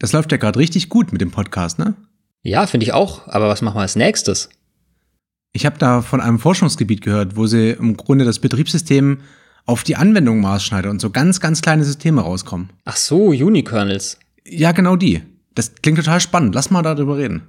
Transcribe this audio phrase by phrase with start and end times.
[0.00, 1.94] Das läuft ja gerade richtig gut mit dem Podcast, ne?
[2.42, 3.28] Ja, finde ich auch.
[3.28, 4.48] Aber was machen wir als nächstes?
[5.52, 9.18] Ich habe da von einem Forschungsgebiet gehört, wo sie im Grunde das Betriebssystem
[9.66, 12.70] auf die Anwendung maßschneiden und so ganz, ganz kleine Systeme rauskommen.
[12.86, 14.18] Ach so, Unikernels.
[14.46, 15.22] Ja, genau die.
[15.54, 16.54] Das klingt total spannend.
[16.54, 17.42] Lass mal darüber reden.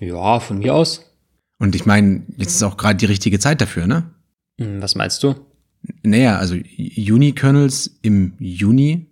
[0.00, 1.04] Ja, von mir aus.
[1.60, 4.10] Und ich meine, jetzt ist auch gerade die richtige Zeit dafür, ne?
[4.58, 5.36] Hm, was meinst du?
[6.02, 9.06] Naja, also Unikernels im Juni.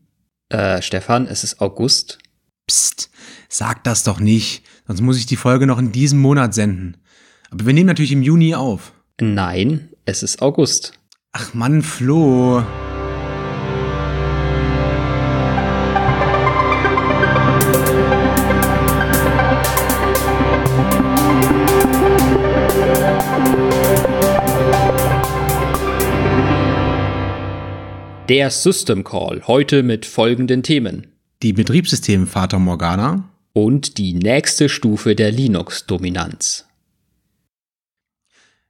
[0.49, 2.19] Äh, Stefan, es ist August.
[2.67, 3.11] Psst,
[3.49, 6.97] sag das doch nicht, sonst muss ich die Folge noch in diesem Monat senden.
[7.51, 8.93] Aber wir nehmen natürlich im Juni auf.
[9.21, 10.93] Nein, es ist August.
[11.31, 12.65] Ach Mann, Flo.
[28.29, 31.16] Der System Call heute mit folgenden Themen.
[31.47, 36.67] Die Betriebssystem Fata Morgana und die nächste Stufe der Linux-Dominanz.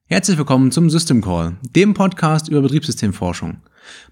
[0.04, 3.62] Herzlich willkommen zum System Call, dem Podcast über Betriebssystemforschung.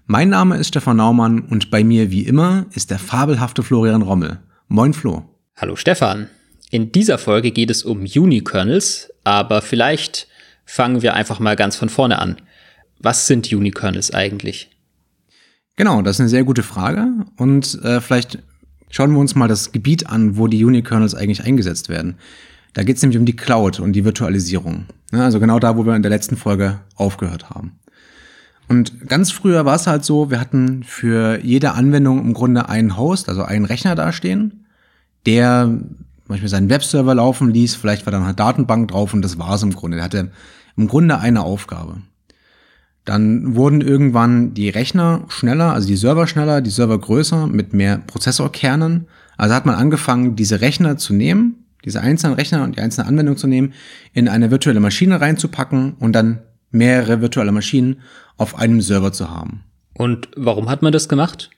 [0.07, 4.39] Mein Name ist Stefan Naumann und bei mir wie immer ist der fabelhafte Florian Rommel.
[4.67, 5.29] Moin Flo.
[5.55, 6.27] Hallo Stefan.
[6.71, 10.27] In dieser Folge geht es um Unikernels, aber vielleicht
[10.65, 12.37] fangen wir einfach mal ganz von vorne an.
[12.97, 14.71] Was sind Unikernels eigentlich?
[15.75, 17.09] Genau, das ist eine sehr gute Frage.
[17.37, 18.39] Und äh, vielleicht
[18.95, 22.15] schauen wir uns mal das Gebiet an, wo die Unikernels eigentlich eingesetzt werden.
[22.73, 24.85] Da geht es nämlich um die Cloud und die Virtualisierung.
[25.11, 27.73] Also genau da, wo wir in der letzten Folge aufgehört haben.
[28.69, 32.95] Und ganz früher war es halt so, wir hatten für jede Anwendung im Grunde einen
[32.95, 34.65] Host, also einen Rechner dastehen,
[35.25, 35.77] der
[36.27, 39.63] manchmal seinen Webserver laufen ließ, vielleicht war da eine Datenbank drauf und das war es
[39.63, 39.97] im Grunde.
[39.97, 40.31] Der hatte
[40.77, 41.97] im Grunde eine Aufgabe.
[43.05, 47.99] Dann wurden irgendwann die Rechner schneller, also die Server schneller, die Server größer mit mehr
[47.99, 49.07] Prozessorkernen.
[49.37, 53.37] Also hat man angefangen, diese Rechner zu nehmen, diese einzelnen Rechner und die einzelnen Anwendungen
[53.37, 53.73] zu nehmen,
[54.13, 56.39] in eine virtuelle Maschine reinzupacken und dann
[56.71, 58.01] mehrere virtuelle Maschinen
[58.37, 59.63] auf einem Server zu haben.
[59.93, 61.51] Und warum hat man das gemacht?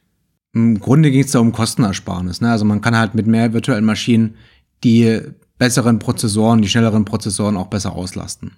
[0.54, 2.42] Im Grunde ging es da um Kostenersparnis.
[2.42, 2.52] Ne?
[2.52, 4.36] Also man kann halt mit mehr virtuellen Maschinen
[4.84, 5.22] die
[5.58, 8.52] besseren Prozessoren, die schnelleren Prozessoren auch besser auslasten.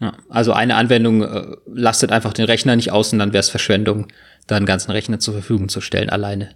[0.00, 3.50] Ja, also eine Anwendung äh, lastet einfach den Rechner nicht aus und dann wäre es
[3.50, 4.06] Verschwendung,
[4.46, 6.50] da einen ganzen Rechner zur Verfügung zu stellen alleine.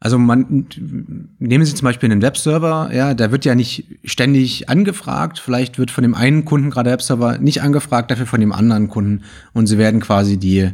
[0.00, 0.66] Also man
[1.38, 5.38] nehmen Sie zum Beispiel einen Webserver, ja, der wird ja nicht ständig angefragt.
[5.38, 8.88] Vielleicht wird von dem einen Kunden gerade der Webserver nicht angefragt, dafür von dem anderen
[8.88, 9.22] Kunden.
[9.54, 10.70] Und sie werden quasi die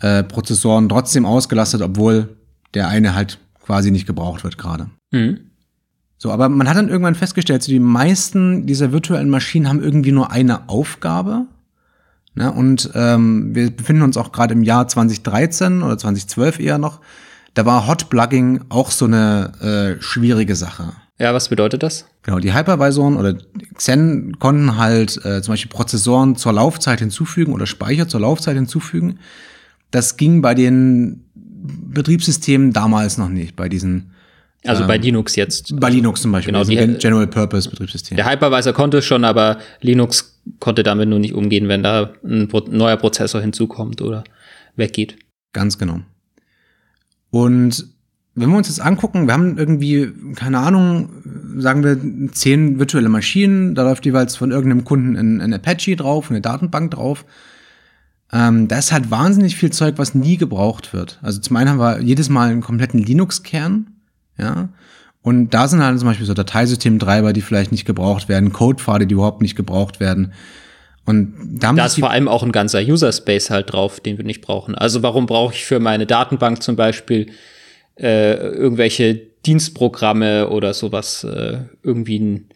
[0.00, 2.36] äh, Prozessoren trotzdem ausgelastet, obwohl
[2.72, 4.88] der eine halt quasi nicht gebraucht wird gerade.
[5.10, 5.51] Mhm.
[6.22, 10.12] So, aber man hat dann irgendwann festgestellt, so die meisten dieser virtuellen Maschinen haben irgendwie
[10.12, 11.46] nur eine Aufgabe.
[12.36, 12.52] Ne?
[12.52, 17.00] Und ähm, wir befinden uns auch gerade im Jahr 2013 oder 2012 eher noch.
[17.54, 20.92] Da war Hot-Plugging auch so eine äh, schwierige Sache.
[21.18, 22.06] Ja, was bedeutet das?
[22.22, 23.36] Genau, die Hypervisoren oder
[23.74, 29.18] Xen konnten halt äh, zum Beispiel Prozessoren zur Laufzeit hinzufügen oder Speicher zur Laufzeit hinzufügen.
[29.90, 34.12] Das ging bei den Betriebssystemen damals noch nicht, bei diesen
[34.64, 35.78] also bei ähm, Linux jetzt.
[35.80, 38.16] Bei Linux zum Beispiel, genau, also die, General Purpose Betriebssystem.
[38.16, 42.48] Der Hypervisor konnte es schon, aber Linux konnte damit nur nicht umgehen, wenn da ein
[42.70, 44.24] neuer Prozessor hinzukommt oder
[44.76, 45.16] weggeht.
[45.52, 46.00] Ganz genau.
[47.30, 47.86] Und
[48.34, 51.10] wenn wir uns jetzt angucken, wir haben irgendwie, keine Ahnung,
[51.58, 56.30] sagen wir zehn virtuelle Maschinen, da läuft jeweils von irgendeinem Kunden ein, ein Apache drauf,
[56.30, 57.24] eine Datenbank drauf.
[58.32, 61.18] Ähm, da ist halt wahnsinnig viel Zeug, was nie gebraucht wird.
[61.20, 63.88] Also zum einen haben wir jedes Mal einen kompletten Linux-Kern
[64.38, 64.68] ja.
[65.22, 69.14] Und da sind halt zum Beispiel so Dateisystemtreiber, die vielleicht nicht gebraucht werden, Codepfade, die
[69.14, 70.32] überhaupt nicht gebraucht werden.
[71.04, 74.24] Und da, da ist vor allem auch ein ganzer User Space halt drauf, den wir
[74.24, 74.74] nicht brauchen.
[74.74, 77.30] Also warum brauche ich für meine Datenbank zum Beispiel
[77.96, 82.48] äh, irgendwelche Dienstprogramme oder sowas, äh, irgendwie ein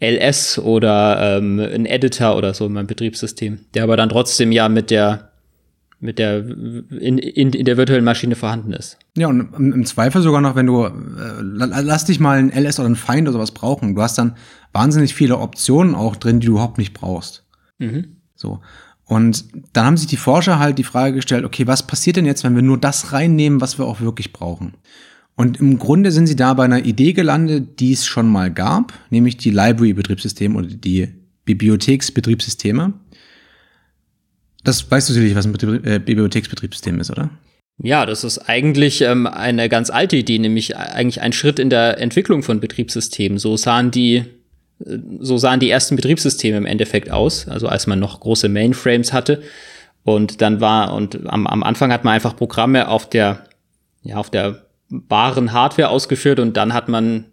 [0.00, 4.68] LS oder ähm, ein Editor oder so in meinem Betriebssystem, der aber dann trotzdem ja
[4.68, 5.31] mit der
[6.02, 8.98] mit der in, in, in der virtuellen Maschine vorhanden ist.
[9.16, 10.90] Ja, und im Zweifel sogar noch, wenn du, äh,
[11.40, 13.94] lass dich mal ein LS oder ein Find oder sowas brauchen.
[13.94, 14.34] Du hast dann
[14.72, 17.44] wahnsinnig viele Optionen auch drin, die du überhaupt nicht brauchst.
[17.78, 18.16] Mhm.
[18.34, 18.60] So.
[19.04, 22.42] Und dann haben sich die Forscher halt die Frage gestellt, okay, was passiert denn jetzt,
[22.42, 24.74] wenn wir nur das reinnehmen, was wir auch wirklich brauchen?
[25.36, 28.92] Und im Grunde sind sie da bei einer Idee gelandet, die es schon mal gab,
[29.10, 31.08] nämlich die Library-Betriebssysteme oder die
[31.44, 32.92] Bibliotheksbetriebssysteme.
[34.64, 37.30] Das weißt du sicherlich, was ein äh, Bibliotheksbetriebssystem ist, oder?
[37.78, 41.98] Ja, das ist eigentlich ähm, eine ganz alte Idee, nämlich eigentlich ein Schritt in der
[41.98, 43.38] Entwicklung von Betriebssystemen.
[43.38, 44.24] So sahen die,
[44.84, 49.12] äh, so sahen die ersten Betriebssysteme im Endeffekt aus, also als man noch große Mainframes
[49.12, 49.42] hatte.
[50.04, 53.44] Und dann war, und am, am Anfang hat man einfach Programme auf der,
[54.02, 57.26] ja, auf der baren Hardware ausgeführt und dann hat man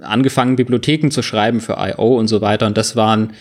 [0.00, 2.16] angefangen, Bibliotheken zu schreiben für I.O.
[2.16, 2.66] und so weiter.
[2.66, 3.34] Und das waren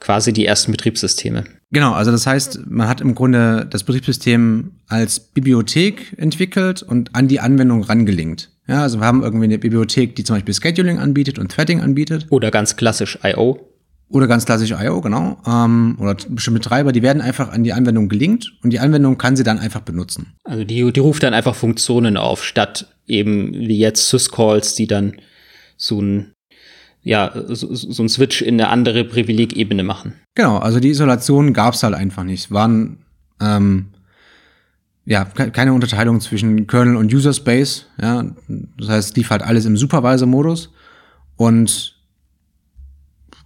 [0.00, 1.44] quasi die ersten Betriebssysteme.
[1.70, 7.28] Genau, also das heißt, man hat im Grunde das Betriebssystem als Bibliothek entwickelt und an
[7.28, 8.50] die Anwendung rangelinkt.
[8.68, 12.26] Ja, also wir haben irgendwie eine Bibliothek, die zum Beispiel Scheduling anbietet und Threading anbietet.
[12.30, 13.60] Oder ganz klassisch I.O.
[14.08, 15.38] Oder ganz klassisch I.O., genau.
[15.46, 19.36] Ähm, oder bestimmte Treiber, die werden einfach an die Anwendung gelinkt und die Anwendung kann
[19.36, 20.34] sie dann einfach benutzen.
[20.44, 25.16] Also die, die ruft dann einfach Funktionen auf, statt eben wie jetzt Syscalls, die dann
[25.76, 26.32] so ein
[27.06, 30.14] ja, so, so ein Switch in eine andere Privilegebene machen.
[30.34, 32.50] Genau, also die Isolation gab es halt einfach nicht.
[32.50, 32.98] Waren
[33.40, 33.90] ähm,
[35.04, 37.86] ja keine Unterteilung zwischen Kernel und User Space.
[38.02, 40.72] Ja, das heißt, lief halt alles im Supervisor-Modus
[41.36, 41.94] und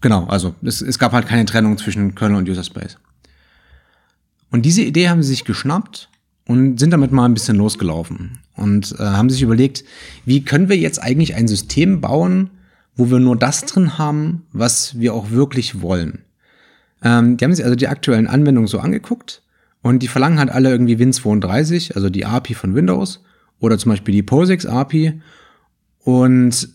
[0.00, 2.96] genau, also es, es gab halt keine Trennung zwischen Kernel und User Space.
[4.50, 6.08] Und diese Idee haben sie sich geschnappt
[6.46, 9.84] und sind damit mal ein bisschen losgelaufen und äh, haben sich überlegt,
[10.24, 12.48] wie können wir jetzt eigentlich ein System bauen,
[12.96, 16.24] wo wir nur das drin haben, was wir auch wirklich wollen.
[17.02, 19.42] Ähm, die haben sich also die aktuellen Anwendungen so angeguckt
[19.82, 23.22] und die verlangen halt alle irgendwie Win32, also die API von Windows
[23.58, 25.20] oder zum Beispiel die POSIX API
[26.00, 26.68] und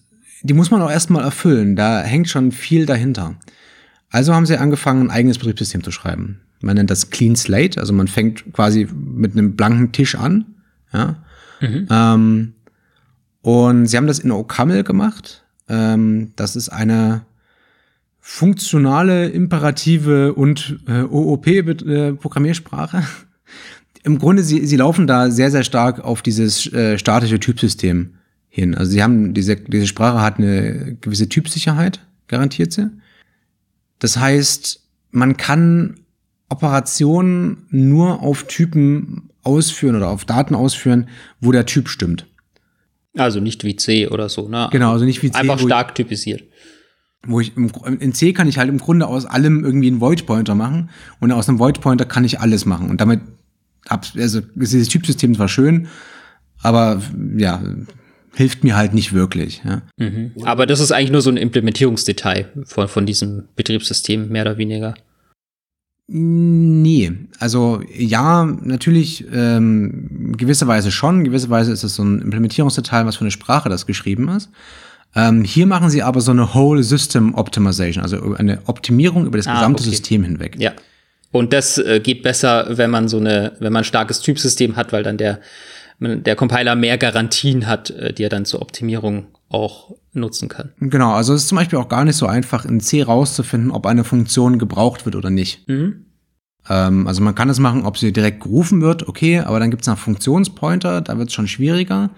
[0.44, 3.36] die muss man auch erstmal erfüllen, da hängt schon viel dahinter.
[4.10, 6.42] Also haben sie angefangen, ein eigenes Betriebssystem zu schreiben.
[6.62, 10.46] Man nennt das Clean Slate, also man fängt quasi mit einem blanken Tisch an.
[10.94, 11.18] Ja?
[11.62, 11.88] Mhm.
[11.90, 12.54] Ähm,
[13.42, 15.45] und sie haben das in OCaml gemacht.
[15.70, 17.26] Ähm, das ist eine
[18.20, 23.04] funktionale, imperative und äh, OOP-Programmiersprache.
[24.04, 28.16] Im Grunde, sie, sie laufen da sehr, sehr stark auf dieses äh, statische Typsystem
[28.50, 28.76] hin.
[28.76, 32.90] Also sie haben, diese, diese Sprache hat eine gewisse Typsicherheit, garantiert sie.
[34.00, 34.82] Das heißt,
[35.12, 36.00] man kann
[36.50, 41.08] Operationen nur auf Typen ausführen oder auf Daten ausführen,
[41.40, 42.28] wo der Typ stimmt.
[43.16, 44.70] Also nicht wie C oder so, ne?
[44.72, 45.38] Genau, also nicht wie C.
[45.38, 46.44] Einfach stark ich, typisiert.
[47.26, 50.26] Wo ich im, in C kann ich halt im Grunde aus allem irgendwie einen Void
[50.26, 50.90] Pointer machen
[51.20, 53.22] und aus einem Void Pointer kann ich alles machen und damit
[53.90, 55.88] also dieses Typsystem zwar schön,
[56.62, 57.02] aber
[57.38, 57.62] ja,
[58.34, 59.62] hilft mir halt nicht wirklich.
[59.64, 59.82] Ja.
[59.98, 60.32] Mhm.
[60.44, 64.96] Aber das ist eigentlich nur so ein Implementierungsdetail von, von diesem Betriebssystem, mehr oder weniger.
[66.08, 71.24] Nee, also ja, natürlich ähm, gewisserweise schon.
[71.24, 74.50] Gewisserweise ist es so ein Implementierungsdetail, was für eine Sprache das geschrieben ist.
[75.16, 79.48] Ähm, hier machen sie aber so eine Whole System Optimization, also eine Optimierung über das
[79.48, 79.90] ah, gesamte okay.
[79.90, 80.58] System hinweg.
[80.60, 80.74] Ja.
[81.32, 84.94] Und das äh, geht besser, wenn man so eine, wenn man ein starkes Typsystem hat,
[84.94, 85.40] weil dann der,
[86.00, 90.72] der Compiler mehr Garantien hat, äh, die er dann zur Optimierung auch nutzen kann.
[90.80, 93.86] Genau, also es ist zum Beispiel auch gar nicht so einfach in C rauszufinden, ob
[93.86, 95.68] eine Funktion gebraucht wird oder nicht.
[95.68, 96.06] Mhm.
[96.70, 99.84] Ähm, also man kann es machen, ob sie direkt gerufen wird, okay, aber dann gibt
[99.84, 102.10] es noch Funktionspointer, da wird es schon schwieriger.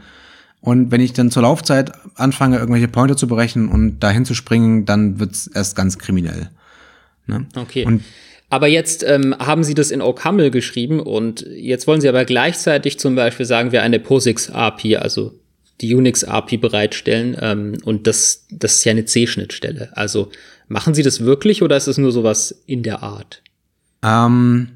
[0.62, 4.86] Und wenn ich dann zur Laufzeit anfange, irgendwelche Pointer zu berechnen und dahin zu springen,
[4.86, 6.50] dann wird es erst ganz kriminell.
[7.28, 7.46] Ne?
[7.56, 7.86] Okay.
[7.86, 8.04] Und
[8.50, 12.98] aber jetzt ähm, haben Sie das in OCaml geschrieben und jetzt wollen Sie aber gleichzeitig
[12.98, 15.34] zum Beispiel sagen wir eine POSIX API, also
[15.82, 19.96] die Unix API bereitstellen ähm, und das, das ist ja eine C-Schnittstelle.
[19.96, 20.32] Also
[20.68, 23.44] machen Sie das wirklich oder ist es nur sowas in der Art?
[24.04, 24.70] Ähm,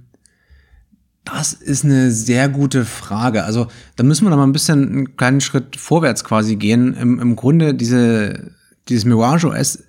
[1.24, 3.44] das ist eine sehr gute Frage.
[3.44, 6.96] Also da müssen wir noch mal ein bisschen einen kleinen Schritt vorwärts quasi gehen.
[6.96, 8.52] Im, im Grunde diese,
[8.90, 9.84] dieses Mirage OS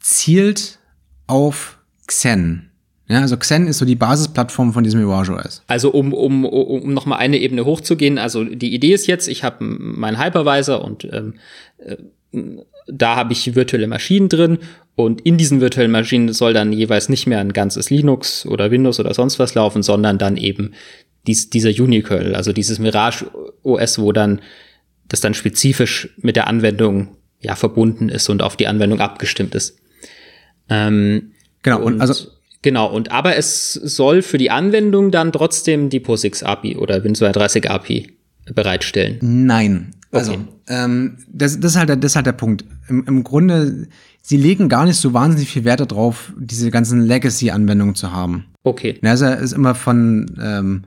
[0.00, 0.78] zielt
[1.26, 2.71] auf Xen.
[3.12, 5.62] Ja, also Xen ist so die Basisplattform von diesem Mirage OS.
[5.66, 9.44] Also um, um, um noch mal eine Ebene hochzugehen, also die Idee ist jetzt, ich
[9.44, 11.34] habe meinen Hypervisor und ähm,
[11.76, 11.96] äh,
[12.86, 14.60] da habe ich virtuelle Maschinen drin
[14.94, 18.98] und in diesen virtuellen Maschinen soll dann jeweils nicht mehr ein ganzes Linux oder Windows
[18.98, 20.72] oder sonst was laufen, sondern dann eben
[21.26, 23.26] dies, dieser Unikernel, also dieses Mirage
[23.62, 24.40] OS, wo dann
[25.06, 29.76] das dann spezifisch mit der Anwendung ja verbunden ist und auf die Anwendung abgestimmt ist.
[30.70, 32.30] Ähm, genau, und, und also
[32.62, 37.66] Genau, und aber es soll für die Anwendung dann trotzdem die POSIX API oder Win230
[37.68, 38.12] API
[38.54, 39.18] bereitstellen.
[39.20, 39.94] Nein.
[40.12, 40.44] Also, okay.
[40.68, 42.64] ähm, das, das, ist halt der, das ist halt der Punkt.
[42.88, 43.88] Im, Im Grunde,
[44.20, 48.44] sie legen gar nicht so wahnsinnig viel Wert darauf, diese ganzen Legacy-Anwendungen zu haben.
[48.62, 48.98] Okay.
[49.02, 50.84] Also ist immer von, ähm,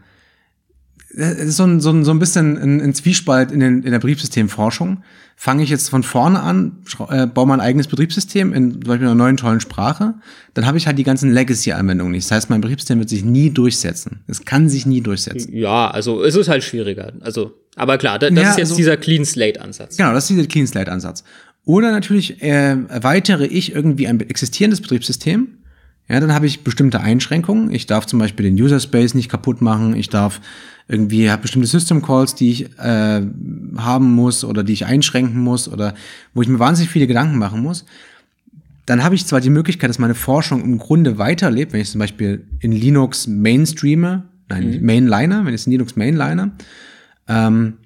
[1.15, 5.03] so ein, so ein, so ein bisschen ein, ein Zwiespalt in, den, in der Betriebssystemforschung.
[5.37, 6.77] Fange ich jetzt von vorne an,
[7.09, 10.15] äh, baue mein eigenes Betriebssystem in zum Beispiel einer neuen tollen Sprache,
[10.53, 12.25] dann habe ich halt die ganzen Legacy-Anwendungen nicht.
[12.25, 14.21] Das heißt, mein Betriebssystem wird sich nie durchsetzen.
[14.27, 15.53] Es kann sich nie durchsetzen.
[15.53, 17.13] Ja, also es ist halt schwieriger.
[17.19, 19.97] Also, aber klar, das, das ja, ist jetzt also, dieser Clean Slate-Ansatz.
[19.97, 21.23] Genau, das ist dieser Clean Slate-Ansatz.
[21.65, 25.47] Oder natürlich äh, erweitere ich irgendwie ein existierendes Betriebssystem,
[26.07, 27.71] ja, dann habe ich bestimmte Einschränkungen.
[27.71, 29.95] Ich darf zum Beispiel den User Space nicht kaputt machen.
[29.95, 30.39] Ich darf
[30.87, 33.21] irgendwie habe bestimmte System Calls, die ich äh,
[33.77, 35.95] haben muss oder die ich einschränken muss oder
[36.33, 37.85] wo ich mir wahnsinnig viele Gedanken machen muss.
[38.85, 41.99] Dann habe ich zwar die Möglichkeit, dass meine Forschung im Grunde weiterlebt, wenn ich zum
[41.99, 44.85] Beispiel in Linux mainstreame, nein, mhm.
[44.85, 46.51] Mainliner, wenn ich in Linux Mainliner,
[47.27, 47.77] ähm,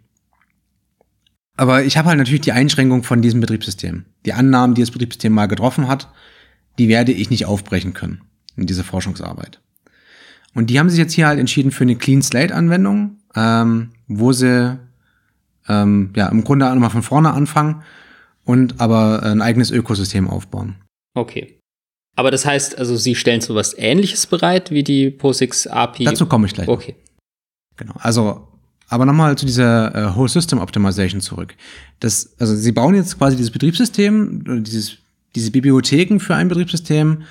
[1.56, 4.06] aber ich habe halt natürlich die Einschränkung von diesem Betriebssystem.
[4.26, 6.10] Die Annahmen, die das Betriebssystem mal getroffen hat,
[6.80, 8.22] die werde ich nicht aufbrechen können
[8.56, 9.60] in dieser Forschungsarbeit.
[10.56, 14.34] Und die haben sich jetzt hier halt entschieden für eine Clean Slate Anwendung, ähm, wo
[14.34, 14.80] sie
[15.68, 17.84] ähm, ja im Grunde nochmal von vorne anfangen
[18.46, 20.76] und aber ein eigenes Ökosystem aufbauen.
[21.16, 21.60] Okay.
[22.16, 26.06] Aber das heißt, also sie stellen so was ähnliches bereit wie die POSIX API.
[26.06, 26.68] Dazu komme ich gleich.
[26.68, 26.96] Okay.
[27.78, 27.94] Genau.
[28.00, 28.48] Also
[28.90, 31.56] aber nochmal zu dieser äh, Whole System Optimization zurück.
[32.00, 34.98] Das, also sie bauen jetzt quasi dieses Betriebssystem, dieses
[35.36, 37.24] diese Bibliotheken für ein Betriebssystem,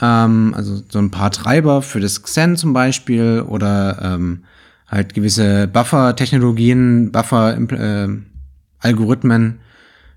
[0.00, 4.44] ähm, also so ein paar Treiber für das Xen zum Beispiel oder ähm,
[4.86, 9.54] halt gewisse Buffer-Technologien, Buffer-Algorithmen äh,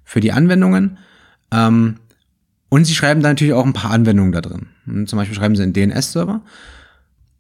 [0.03, 0.97] für die Anwendungen.
[1.51, 1.97] Ähm,
[2.69, 4.67] und sie schreiben da natürlich auch ein paar Anwendungen da drin.
[4.85, 6.41] Und zum Beispiel schreiben sie einen DNS-Server.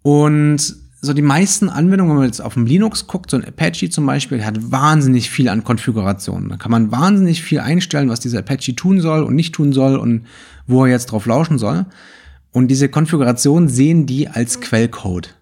[0.03, 3.89] Und so die meisten Anwendungen, wenn man jetzt auf dem Linux guckt, so ein Apache
[3.89, 6.49] zum Beispiel, hat wahnsinnig viel an Konfigurationen.
[6.49, 9.97] Da kann man wahnsinnig viel einstellen, was dieser Apache tun soll und nicht tun soll
[9.97, 10.25] und
[10.65, 11.85] wo er jetzt drauf lauschen soll.
[12.51, 15.35] Und diese Konfiguration sehen die als Quellcode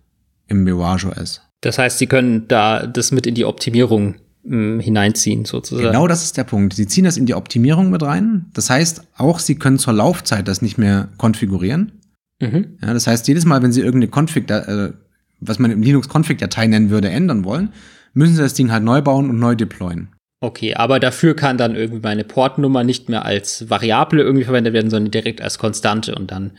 [0.47, 1.41] im Mirage OS.
[1.61, 5.87] Das heißt, sie können da das mit in die Optimierung mh, hm, hineinziehen, sozusagen.
[5.87, 6.73] Genau das ist der Punkt.
[6.73, 8.47] Sie ziehen das in die Optimierung mit rein.
[8.53, 11.93] Das heißt, auch sie können zur Laufzeit das nicht mehr konfigurieren.
[12.41, 12.77] Mhm.
[12.81, 14.91] Ja, das heißt, jedes Mal, wenn sie irgendeine Config, äh,
[15.39, 17.69] was man im Linux-Config-Datei nennen würde, ändern wollen,
[18.13, 20.09] müssen sie das Ding halt neu bauen und neu deployen.
[20.41, 24.89] Okay, aber dafür kann dann irgendwie meine Portnummer nicht mehr als Variable irgendwie verwendet werden,
[24.89, 26.51] sondern direkt als Konstante und dann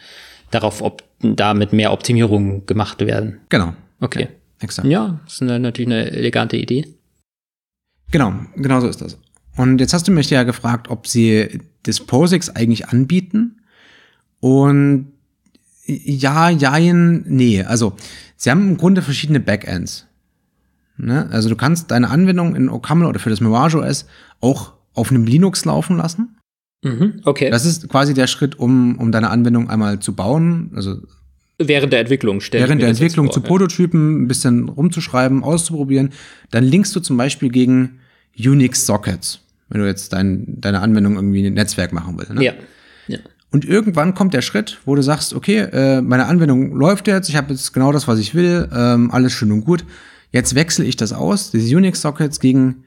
[0.51, 3.41] darauf ob damit mehr Optimierungen gemacht werden.
[3.49, 3.75] Genau.
[4.01, 4.23] Okay.
[4.23, 4.29] Ja,
[4.61, 4.89] exakt.
[4.89, 6.87] Ja, das ist eine, natürlich eine elegante Idee.
[8.11, 9.19] Genau, genau so ist das.
[9.57, 13.61] Und jetzt hast du mich ja gefragt, ob sie das POSIX eigentlich anbieten.
[14.41, 15.13] Und
[15.87, 17.63] ja, jein, nee.
[17.63, 17.95] Also,
[18.37, 20.07] sie haben im Grunde verschiedene Backends.
[20.99, 21.29] Ne?
[21.31, 24.07] Also, du kannst deine Anwendung in OCaml oder für das Mirage OS
[24.41, 26.37] auch auf einem Linux laufen lassen.
[26.83, 27.51] Mhm, okay.
[27.51, 30.71] Das ist quasi der Schritt, um, um deine Anwendung einmal zu bauen.
[30.75, 31.03] Also,
[31.59, 32.65] während der Entwicklung stellen.
[32.65, 36.11] Während der Entwicklung vor, zu Prototypen, ein bisschen rumzuschreiben, auszuprobieren.
[36.51, 38.01] Dann linkst du zum Beispiel gegen
[38.39, 42.33] Unix Sockets, wenn du jetzt dein, deine Anwendung irgendwie ein Netzwerk machen willst.
[42.33, 42.45] Ne?
[42.45, 42.53] Ja.
[43.57, 47.37] Und irgendwann kommt der Schritt, wo du sagst, okay, äh, meine Anwendung läuft jetzt, ich
[47.37, 49.83] habe jetzt genau das, was ich will, ähm, alles schön und gut.
[50.31, 52.85] Jetzt wechsle ich das aus, diese Unix-Sockets gegen,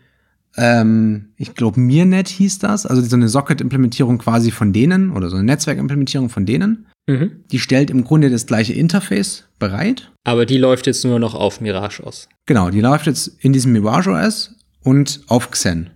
[0.57, 5.37] ähm, ich glaube, Mirnet hieß das, also so eine Socket-Implementierung quasi von denen oder so
[5.37, 6.85] eine Netzwerk-Implementierung von denen.
[7.07, 7.45] Mhm.
[7.51, 10.11] Die stellt im Grunde das gleiche Interface bereit.
[10.23, 12.29] Aber die läuft jetzt nur noch auf Mirage OS.
[12.45, 15.89] Genau, die läuft jetzt in diesem Mirage OS und auf Xen.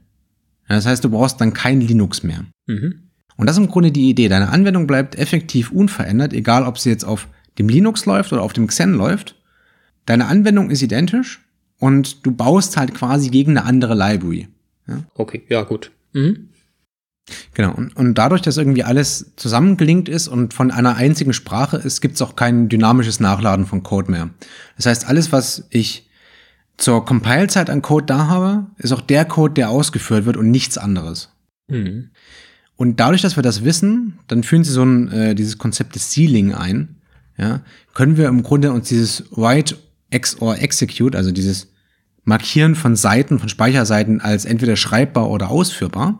[0.67, 2.45] Das heißt, du brauchst dann kein Linux mehr.
[2.65, 3.02] Mhm.
[3.37, 4.29] Und das ist im Grunde die Idee.
[4.29, 8.53] Deine Anwendung bleibt effektiv unverändert, egal ob sie jetzt auf dem Linux läuft oder auf
[8.53, 9.35] dem Xen läuft.
[10.05, 11.41] Deine Anwendung ist identisch
[11.79, 14.47] und du baust halt quasi gegen eine andere Library.
[14.87, 15.03] Ja?
[15.15, 15.91] Okay, ja, gut.
[16.13, 16.49] Mhm.
[17.53, 22.01] Genau, und, und dadurch, dass irgendwie alles zusammengelinkt ist und von einer einzigen Sprache ist,
[22.01, 24.29] gibt es auch kein dynamisches Nachladen von Code mehr.
[24.75, 26.09] Das heißt, alles, was ich
[26.75, 30.77] zur Compile-Zeit an Code da habe, ist auch der Code, der ausgeführt wird und nichts
[30.77, 31.29] anderes.
[31.67, 32.09] Mhm.
[32.75, 36.11] Und dadurch, dass wir das wissen, dann führen sie so ein, äh, dieses Konzept des
[36.11, 36.95] Sealing ein.
[37.37, 37.61] Ja,
[37.93, 39.75] können wir im Grunde uns dieses Write
[40.11, 41.73] XOR Execute, also dieses
[42.23, 46.19] Markieren von Seiten, von Speicherseiten als entweder schreibbar oder ausführbar,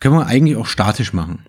[0.00, 1.40] können wir eigentlich auch statisch machen.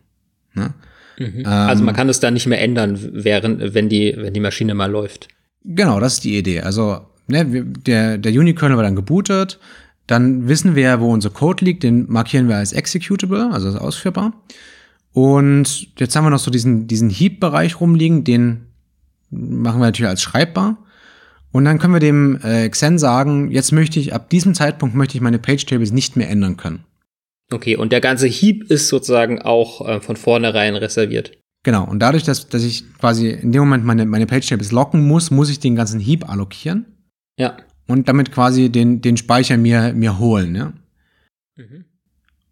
[0.53, 0.73] Ne?
[1.17, 1.39] Mhm.
[1.39, 4.73] Ähm, also man kann es da nicht mehr ändern, während, wenn die, wenn die Maschine
[4.73, 5.27] mal läuft.
[5.63, 6.61] Genau, das ist die Idee.
[6.61, 9.59] Also ne, der, der Unikernel wird dann gebootet,
[10.07, 14.33] dann wissen wir wo unser Code liegt, den markieren wir als executable, also als ausführbar.
[15.13, 18.67] Und jetzt haben wir noch so diesen, diesen Heap-Bereich rumliegen, den
[19.31, 20.77] machen wir natürlich als schreibbar.
[21.51, 25.15] Und dann können wir dem äh, Xen sagen, jetzt möchte ich, ab diesem Zeitpunkt möchte
[25.15, 26.83] ich meine Page-Tables nicht mehr ändern können.
[27.51, 31.31] Okay, und der ganze Heap ist sozusagen auch äh, von vornherein reserviert.
[31.63, 35.31] Genau, und dadurch, dass, dass ich quasi in dem Moment meine, meine Page-Tables locken muss,
[35.31, 36.85] muss ich den ganzen Heap allokieren.
[37.39, 37.55] Ja
[37.87, 40.55] und damit quasi den, den Speicher mir, mir holen.
[40.55, 40.73] Ja?
[41.55, 41.85] Mhm.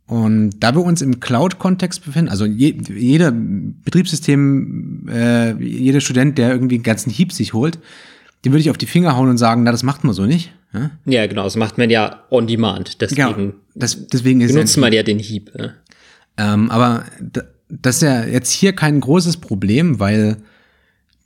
[0.06, 6.52] Und da wir uns im Cloud-Kontext befinden, also je, jeder Betriebssystem, äh, jeder Student, der
[6.52, 7.80] irgendwie einen ganzen Heap sich holt,
[8.44, 10.54] den würde ich auf die Finger hauen und sagen, na, das macht man so nicht.
[10.74, 13.02] Ja, ja genau, das macht man ja on demand.
[13.02, 15.52] Deswegen, genau, das, deswegen ist benutzt man ja den Heap.
[15.58, 15.74] Ja.
[16.38, 17.06] Ähm, aber
[17.70, 20.38] das ist ja jetzt hier kein großes Problem, weil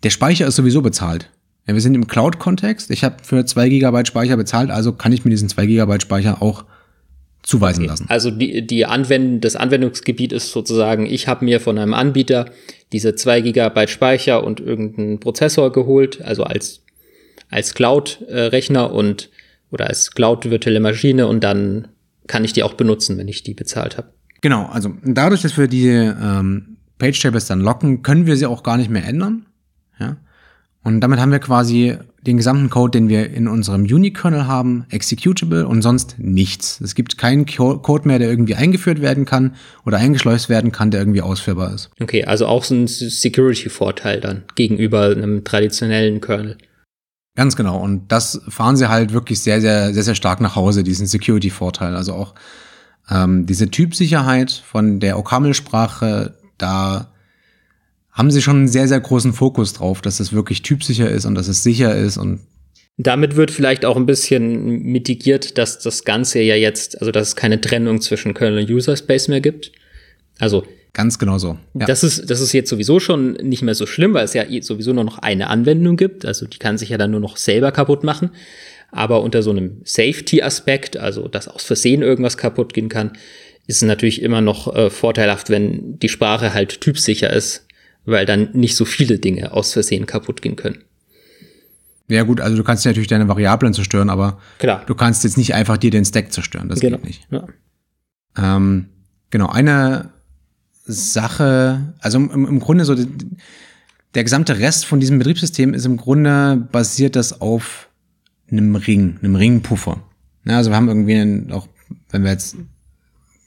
[0.03, 1.31] der Speicher ist sowieso bezahlt.
[1.67, 2.89] Ja, wir sind im Cloud-Kontext.
[2.91, 6.41] Ich habe für zwei Gigabyte Speicher bezahlt, also kann ich mir diesen zwei Gigabyte Speicher
[6.41, 6.63] auch
[7.43, 7.89] zuweisen Okay.
[7.89, 8.05] lassen.
[8.09, 12.45] Also die, die Anwend das Anwendungsgebiet ist sozusagen, ich habe mir von einem Anbieter
[12.91, 16.81] diese 2 Gigabyte Speicher und irgendeinen Prozessor geholt, also als,
[17.50, 19.29] als Cloud-Rechner und
[19.71, 21.89] oder als Cloud-virtuelle Maschine und dann
[22.27, 24.09] kann ich die auch benutzen, wenn ich die bezahlt habe.
[24.41, 28.63] Genau, also dadurch, dass wir die ähm, Page Tables dann locken, können wir sie auch
[28.63, 29.45] gar nicht mehr ändern.
[30.00, 30.17] Ja?
[30.88, 35.67] Und damit haben wir quasi den gesamten Code, den wir in unserem Unikernel haben, executable
[35.67, 36.79] und sonst nichts.
[36.79, 40.89] Es gibt keinen Co Code mehr, der irgendwie eingeführt werden kann oder eingeschleust werden kann,
[40.89, 41.89] der irgendwie ausführbar ist.
[42.00, 46.58] Okay, also auch so ein Security-Vorteil dann gegenüber einem traditionellen Kernel.
[47.36, 47.82] Ganz genau.
[47.82, 51.98] Und das fahren sie halt wirklich sehr, sehr, sehr, sehr stark nach Hause, diesen Security-Vorteil.
[51.98, 52.34] Also auch
[53.12, 57.12] ähm, diese Typsicherheit von der OCaml-Sprache, da
[58.17, 61.36] haben sie schon einen sehr, sehr großen Fokus drauf, dass es wirklich typsicher ist und
[61.36, 62.39] dass es sicher ist und
[62.97, 67.36] Damit wird vielleicht auch ein bisschen mitigiert, dass das Ganze ja jetzt, also dass es
[67.36, 69.71] keine Trennung zwischen Kernel und User Space mehr gibt.
[70.39, 71.59] Also ganz genau so.
[71.75, 71.86] Ja.
[71.86, 74.62] das ist das ist jetzt sowieso schon nicht mehr so schlimm, weil es ja eh
[74.62, 76.25] sowieso nur noch eine Anwendung gibt.
[76.25, 78.31] Also die kann sich ja dann nur noch selber kaputt machen.
[78.91, 83.12] Aber unter so einem Safety-Aspekt, also dass aus Versehen irgendwas kaputt gehen kann,
[83.67, 87.66] ist es natürlich immer noch äh, vorteilhaft, wenn die Sprache halt typsicher ist,
[88.07, 90.79] weil dann nicht so viele Dinge aus Versehen kaputt gehen können.
[92.09, 94.83] ja gut, also du kannst natürlich deine Variablen zerstören, aber Klar.
[94.87, 96.69] du kannst jetzt nicht einfach dir den Stack zerstören.
[96.69, 96.97] Das Genau.
[96.97, 97.27] geht nicht.
[97.29, 97.45] Ja.
[98.37, 98.87] Ähm,
[99.29, 100.11] genau, eine
[100.85, 103.07] Sache, also im, im Grunde so, die,
[104.15, 107.89] der gesamte Rest von diesem Betriebssystem ist im Grunde basiert das auf
[108.49, 110.01] einem Ring, einem Ringpuffer.
[110.45, 111.67] Ja, also wir haben irgendwie einen, auch,
[112.09, 112.55] wenn wir jetzt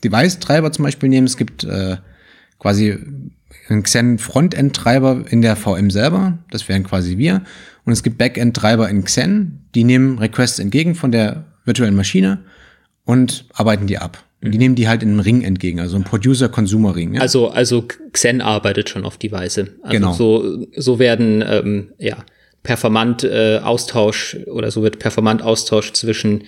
[0.05, 1.97] Device-Treiber zum Beispiel nehmen, es gibt äh,
[2.59, 2.99] quasi
[3.69, 7.43] einen Xen Frontend-Treiber in der VM selber, das wären quasi wir,
[7.85, 12.41] und es gibt Backend-Treiber in Xen, die nehmen Requests entgegen von der virtuellen Maschine
[13.05, 14.25] und arbeiten die ab.
[14.43, 17.15] Und die nehmen die halt in einem Ring entgegen, also ein Producer-Consumer-Ring.
[17.15, 17.21] Ja?
[17.21, 19.69] Also, also Xen arbeitet schon auf die Weise.
[19.83, 20.13] Also Genau.
[20.15, 22.17] so, so werden ähm, ja
[22.63, 26.45] performant äh, Austausch oder so wird performant Austausch zwischen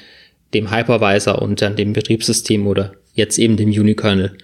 [0.54, 4.36] dem Hypervisor und dann dem Betriebssystem oder jetzt eben dem Unikernel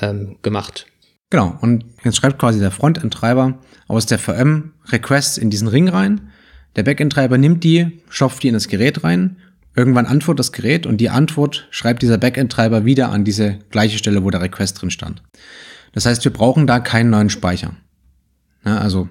[0.00, 0.86] ähm, gemacht.
[1.30, 6.32] Genau, und jetzt schreibt quasi der Frontend-Treiber aus der VM Requests in diesen Ring rein.
[6.74, 9.36] Der Backend-Treiber nimmt die, stopft die in das Gerät rein.
[9.76, 14.24] Irgendwann antwortet das Gerät und die Antwort schreibt dieser Backend-Treiber wieder an diese gleiche Stelle,
[14.24, 15.22] wo der Request drin stand.
[15.92, 17.76] Das heißt, wir brauchen da keinen neuen Speicher.
[18.64, 19.08] Ja, also,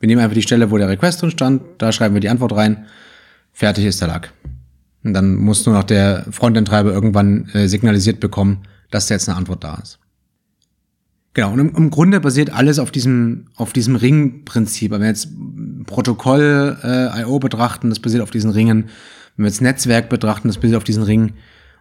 [0.00, 2.54] wir nehmen einfach die Stelle, wo der Request drin stand, da schreiben wir die Antwort
[2.54, 2.86] rein,
[3.52, 4.32] fertig ist der Lack.
[5.02, 9.36] Und dann muss nur noch der Frontend-Treiber irgendwann äh, signalisiert bekommen, dass da jetzt eine
[9.36, 9.98] Antwort da ist.
[11.34, 14.92] Genau, und im, im Grunde basiert alles auf diesem, auf diesem Ring-Prinzip.
[14.92, 15.28] Wenn wir jetzt
[15.86, 18.88] Protokoll äh, IO betrachten, das basiert auf diesen Ringen.
[19.36, 21.34] Wenn wir jetzt Netzwerk betrachten, das basiert auf diesen Ringen.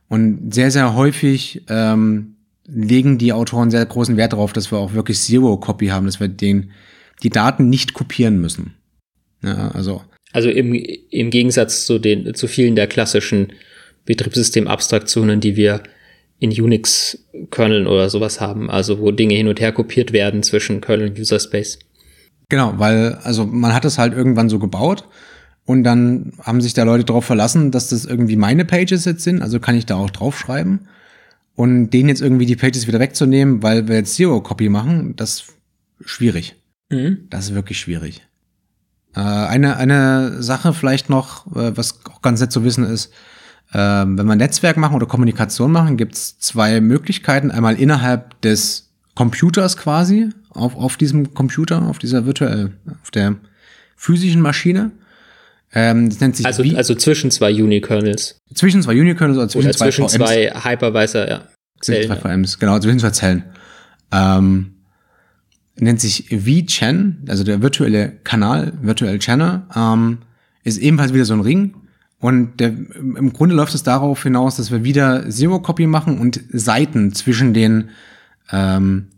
[0.10, 2.36] Und sehr, sehr häufig ähm,
[2.66, 6.28] legen die Autoren sehr großen Wert darauf, dass wir auch wirklich Zero-Copy haben, dass wir
[6.28, 6.72] den,
[7.22, 8.74] die Daten nicht kopieren müssen.
[9.44, 13.54] Ja, also Also im, im Gegensatz zu den zu vielen der klassischen
[14.06, 15.84] Betriebssystemabstraktionen, die wir
[16.44, 21.12] in Unix-Kerneln oder sowas haben, also wo Dinge hin und her kopiert werden zwischen Kernel
[21.12, 21.80] und User Space.
[22.50, 25.08] Genau, weil, also man hat es halt irgendwann so gebaut
[25.64, 29.42] und dann haben sich da Leute darauf verlassen, dass das irgendwie meine Pages jetzt sind,
[29.42, 30.90] also kann ich da auch draufschreiben.
[31.56, 35.54] Und denen jetzt irgendwie die Pages wieder wegzunehmen, weil wir jetzt Zero-Copy machen, das ist
[36.04, 36.56] schwierig.
[36.90, 37.28] Mhm.
[37.30, 38.22] Das ist wirklich schwierig.
[39.16, 43.14] Äh, eine, eine Sache vielleicht noch, äh, was auch ganz nett zu wissen ist,
[43.74, 47.52] äh, wenn wir Netzwerk machen oder Kommunikation machen, gibt es zwei Möglichkeiten.
[47.52, 53.36] Einmal innerhalb des Computers quasi, auf, auf diesem Computer, auf dieser virtuell, auf der
[53.96, 54.92] physischen Maschine.
[55.74, 59.68] Ähm, das nennt sich Also, wie- also zwischen zwei Unikernels zwischen zwei Unikernels oder zwischen
[59.70, 60.14] oder zwei zwischen VMs.
[60.14, 61.42] zwei Hypervisor, ja.
[61.82, 63.44] Zwischen zwei VMs, genau, zwischen zwei Zellen.
[64.12, 64.76] Ähm,
[65.76, 70.20] nennt sich VChan, also der virtuelle Kanal, Virtual Channel, ähm,
[70.64, 71.74] ist ebenfalls wieder so ein Ring.
[72.24, 77.12] Und der, im Grunde läuft es darauf hinaus, dass wir wieder Zero-Copy machen und Seiten
[77.14, 77.90] zwischen den
[78.50, 79.10] ähm,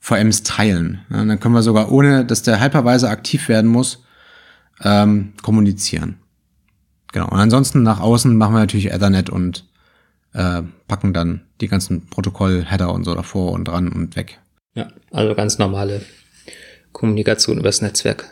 [0.00, 1.02] VMs teilen.
[1.08, 4.02] Ja, dann können wir sogar, ohne dass der Hypervisor aktiv werden muss,
[4.82, 6.16] ähm, kommunizieren.
[7.12, 7.28] Genau.
[7.28, 9.64] Und ansonsten nach außen machen wir natürlich Ethernet und
[10.32, 14.40] äh, packen dann die ganzen Protokoll-Header und so davor und dran und weg.
[14.74, 16.02] Ja, also ganz normale
[16.90, 18.24] Kommunikation übers Netzwerk.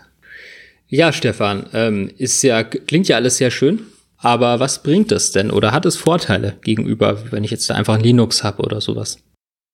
[0.88, 3.82] Ja, Stefan, ähm, ist ja, klingt ja alles sehr schön,
[4.20, 7.94] aber was bringt es denn oder hat es Vorteile gegenüber, wenn ich jetzt da einfach
[7.94, 9.18] ein Linux habe oder sowas?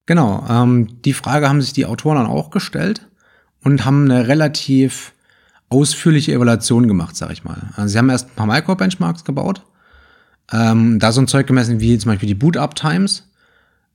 [0.07, 3.09] Genau, ähm, die Frage haben sich die Autoren dann auch gestellt
[3.63, 5.13] und haben eine relativ
[5.69, 7.71] ausführliche Evaluation gemacht, sag ich mal.
[7.75, 9.63] Also sie haben erst ein paar Micro-Benchmarks gebaut,
[10.53, 13.29] ähm, da so ein Zeug gemessen wie zum Beispiel die Boot-Up-Times.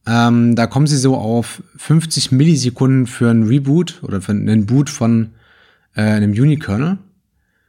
[0.06, 4.90] Ähm, da kommen sie so auf 50 Millisekunden für ein Reboot oder für einen Boot
[4.90, 5.32] von
[5.96, 6.98] äh, einem Unikernel.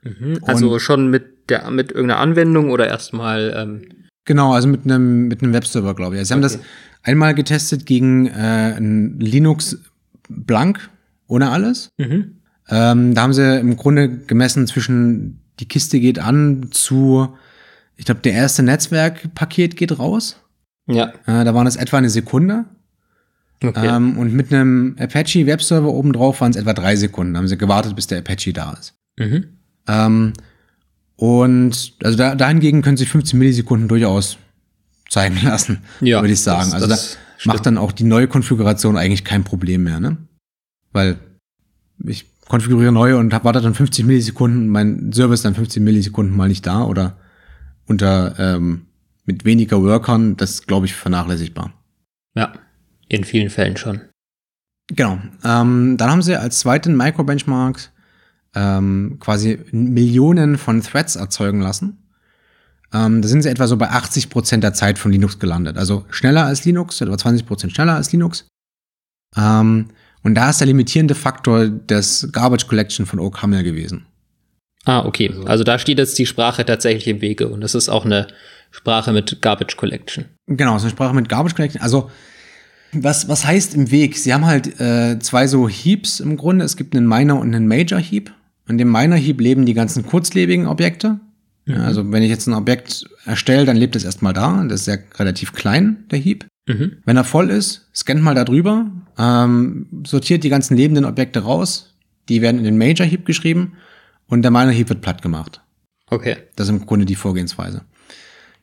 [0.02, 3.88] Mhm, also Und schon mit der mit irgendeiner Anwendung oder erstmal ähm
[4.24, 6.20] Genau, also mit einem mit einem Webserver, glaube ich.
[6.20, 6.44] Also sie okay.
[6.44, 6.66] haben das
[7.02, 9.78] einmal getestet gegen äh, ein Linux
[10.28, 10.90] blank
[11.26, 11.90] ohne alles.
[11.98, 12.36] Mhm.
[12.68, 17.36] Ähm, da haben sie im Grunde gemessen zwischen die Kiste geht an zu,
[17.96, 20.40] ich glaube, der erste Netzwerkpaket geht raus.
[20.86, 21.12] Ja.
[21.26, 22.64] Äh, da waren es etwa eine Sekunde.
[23.62, 23.86] Okay.
[23.86, 27.34] Ähm, und mit einem Apache Webserver obendrauf waren es etwa drei Sekunden.
[27.34, 28.94] Da haben sie gewartet, bis der Apache da ist.
[29.18, 29.44] Mhm.
[29.86, 30.32] Ähm,
[31.22, 34.38] und also da, dahingegen können sich 15 Millisekunden durchaus
[35.08, 36.72] zeigen lassen, ja, würde ich sagen.
[36.72, 36.98] Das, also da
[37.44, 40.16] macht dann auch die neue Konfiguration eigentlich kein Problem mehr, ne?
[40.90, 41.18] Weil
[42.04, 46.48] ich konfiguriere neu und warte dann 50 Millisekunden, mein Server ist dann 15 Millisekunden mal
[46.48, 47.16] nicht da oder
[47.86, 48.86] unter ähm,
[49.24, 51.72] mit weniger Workern, das glaube ich vernachlässigbar.
[52.34, 52.52] Ja,
[53.06, 54.00] in vielen Fällen schon.
[54.88, 55.20] Genau.
[55.44, 57.92] Ähm, dann haben sie als zweiten Micro-Benchmark
[58.54, 61.98] ähm, quasi Millionen von Threads erzeugen lassen.
[62.92, 65.78] Ähm, da sind sie etwa so bei 80 Prozent der Zeit von Linux gelandet.
[65.78, 68.46] Also schneller als Linux, etwa 20 Prozent schneller als Linux.
[69.36, 69.88] Ähm,
[70.22, 74.06] und da ist der limitierende Faktor des Garbage Collection von OCaml gewesen.
[74.84, 75.30] Ah, okay.
[75.30, 78.28] Also, also da steht jetzt die Sprache tatsächlich im Wege und das ist auch eine
[78.70, 80.26] Sprache mit Garbage Collection.
[80.46, 81.82] Genau, so eine Sprache mit Garbage Collection.
[81.82, 82.10] Also
[82.92, 84.18] was, was heißt im Weg?
[84.18, 86.64] Sie haben halt äh, zwei so Heaps im Grunde.
[86.64, 88.32] Es gibt einen Minor und einen Major Heap.
[88.68, 91.20] In dem Minor Heap leben die ganzen kurzlebigen Objekte.
[91.66, 91.74] Mhm.
[91.76, 94.64] Also wenn ich jetzt ein Objekt erstelle, dann lebt es erstmal da.
[94.64, 96.46] Das ist ja relativ klein, der Heap.
[96.66, 96.98] Mhm.
[97.04, 101.94] Wenn er voll ist, scannt mal da drüber, ähm, sortiert die ganzen lebenden Objekte raus.
[102.28, 103.72] Die werden in den Major Heap geschrieben
[104.26, 105.60] und der Minor Heap wird platt gemacht.
[106.08, 106.36] Okay.
[106.56, 107.82] Das ist im Grunde die Vorgehensweise.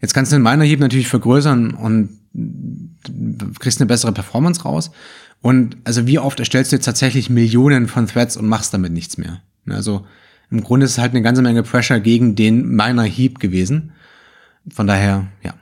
[0.02, 2.20] Jetzt kannst du den Minor Heap natürlich vergrößern und
[3.60, 4.92] kriegst eine bessere Performance raus.
[5.42, 9.18] Und also wie oft erstellst du jetzt tatsächlich Millionen von Threads und machst damit nichts
[9.18, 9.42] mehr?
[9.68, 10.06] Also
[10.52, 13.92] im Grunde ist es halt eine ganze Menge Pressure gegen den Minor Heap gewesen.
[14.72, 15.54] Von daher, ja.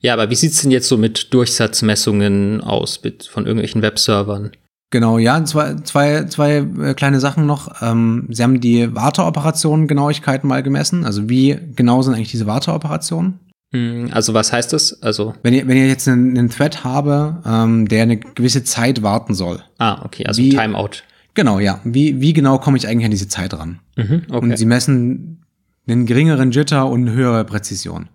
[0.00, 4.52] Ja, aber wie sieht's denn jetzt so mit Durchsatzmessungen aus mit, von irgendwelchen Webservern?
[4.90, 7.82] Genau, ja, zwei, zwei, zwei äh, kleine Sachen noch.
[7.82, 11.04] Ähm, Sie haben die Warteoperationen Genauigkeit mal gemessen.
[11.04, 13.40] Also wie genau sind eigentlich diese Warteoperationen?
[13.72, 15.02] Hm, also was heißt das?
[15.02, 19.02] Also wenn ihr, wenn ihr jetzt einen, einen Thread habe, ähm, der eine gewisse Zeit
[19.02, 19.62] warten soll.
[19.78, 21.02] Ah, okay, also wie, Timeout.
[21.34, 21.80] Genau, ja.
[21.84, 23.80] Wie, wie genau komme ich eigentlich an diese Zeit ran?
[23.96, 24.38] Mhm, okay.
[24.38, 25.44] Und sie messen
[25.86, 28.08] einen geringeren Jitter und eine höhere Präzision.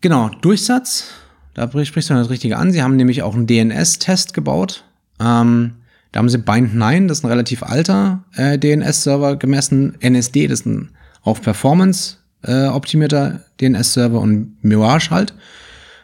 [0.00, 1.10] Genau, Durchsatz,
[1.54, 2.72] da sprichst du das Richtige an.
[2.72, 4.84] Sie haben nämlich auch einen DNS-Test gebaut.
[5.20, 5.74] Ähm,
[6.12, 9.96] da haben sie Bind9, das ist ein relativ alter äh, DNS-Server gemessen.
[10.00, 10.90] NSD, das ist ein
[11.22, 15.34] auf Performance äh, optimierter DNS-Server und Mirage halt.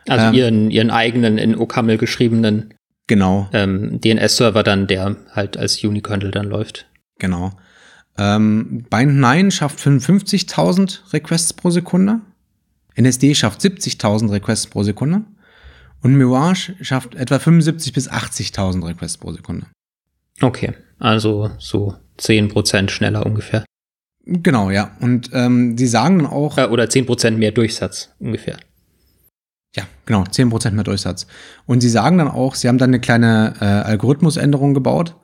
[0.09, 2.75] Also ähm, ihren, ihren eigenen in OCaml geschriebenen
[3.11, 3.49] genau.
[3.53, 6.87] ähm, DNS-Server dann, der halt als Unikernel dann läuft.
[7.19, 7.51] Genau.
[8.17, 12.21] Ähm, Bind9 schafft 55.000 Requests pro Sekunde.
[12.95, 15.23] NSD schafft 70.000 Requests pro Sekunde
[16.03, 19.67] und Mirage schafft etwa 75.000 bis 80.000 Requests pro Sekunde.
[20.41, 23.65] Okay, also so 10% schneller ungefähr.
[24.25, 24.97] Genau, ja.
[25.01, 26.59] Und ähm, die sagen dann auch.
[26.59, 28.59] Äh, oder 10% mehr Durchsatz ungefähr.
[29.77, 31.27] Ja, genau, 10% mehr Durchsatz.
[31.67, 35.17] Und sie sagen dann auch, sie haben dann eine kleine äh, Algorithmusänderung gebaut.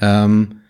[0.00, 0.60] Ähm,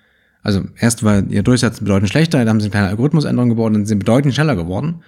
[0.42, 3.86] also erst war ihr Durchsatz bedeutend schlechter, dann haben sie eine kleine Algorithmusänderung gebaut und
[3.86, 5.02] sind bedeutend schneller geworden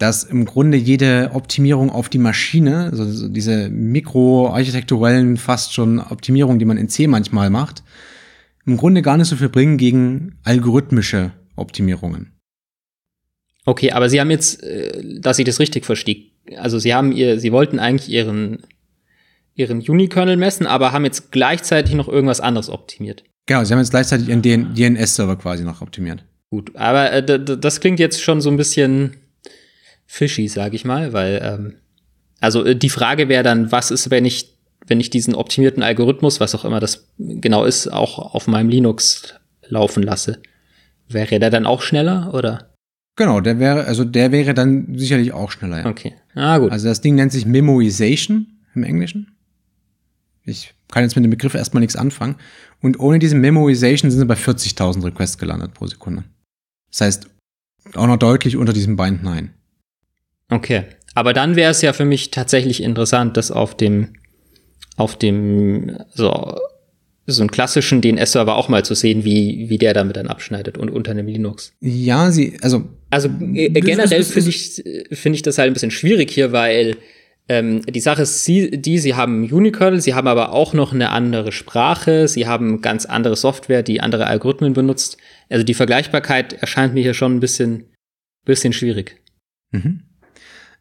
[0.00, 6.64] dass im Grunde jede Optimierung auf die Maschine, also diese mikroarchitekturellen fast schon Optimierungen, die
[6.64, 7.82] man in C manchmal macht,
[8.64, 12.32] im Grunde gar nicht so viel bringen gegen algorithmische Optimierungen.
[13.66, 17.38] Okay, aber Sie haben jetzt, äh, dass ich das richtig verstehe, also Sie haben ihr,
[17.38, 18.62] Sie wollten eigentlich Ihren,
[19.54, 23.24] Ihren Unikernel messen, aber haben jetzt gleichzeitig noch irgendwas anderes optimiert.
[23.46, 26.24] Genau, Sie haben jetzt gleichzeitig Ihren DNS-Server quasi noch optimiert.
[26.50, 29.16] Gut, aber äh, das klingt jetzt schon so ein bisschen
[30.06, 31.74] fishy, sage ich mal, weil ähm,
[32.40, 36.40] also äh, die Frage wäre dann, was ist, wenn ich wenn ich diesen optimierten Algorithmus,
[36.40, 39.34] was auch immer das genau ist, auch auf meinem Linux
[39.68, 40.40] laufen lasse,
[41.08, 42.69] wäre der dann auch schneller oder?
[43.16, 45.80] Genau, der wäre also der wäre dann sicherlich auch schneller.
[45.80, 45.86] Ja.
[45.86, 46.72] Okay, ah gut.
[46.72, 49.36] Also das Ding nennt sich Memoization im Englischen.
[50.44, 52.36] Ich kann jetzt mit dem Begriff erstmal nichts anfangen.
[52.80, 56.24] Und ohne diese Memoization sind sie bei 40.000 Requests gelandet pro Sekunde.
[56.90, 57.30] Das heißt,
[57.94, 59.50] auch noch deutlich unter diesem Bind 9.
[60.50, 60.84] Okay.
[61.14, 64.14] Aber dann wäre es ja für mich tatsächlich interessant, das auf dem,
[64.96, 66.58] auf dem, so,
[67.32, 70.90] so einen klassischen DNS-Server auch mal zu sehen, wie, wie der damit dann abschneidet und
[70.90, 71.72] unter einem Linux.
[71.80, 72.88] Ja, sie, also.
[73.10, 76.96] Also äh, generell finde ich, finde ich das halt ein bisschen schwierig hier, weil
[77.50, 81.10] ähm, die Sache ist sie, die, sie haben Unikernel, sie haben aber auch noch eine
[81.10, 85.16] andere Sprache, sie haben ganz andere Software, die andere Algorithmen benutzt.
[85.48, 87.86] Also die Vergleichbarkeit erscheint mir hier schon ein bisschen,
[88.44, 89.20] bisschen schwierig.
[89.72, 90.02] Mhm.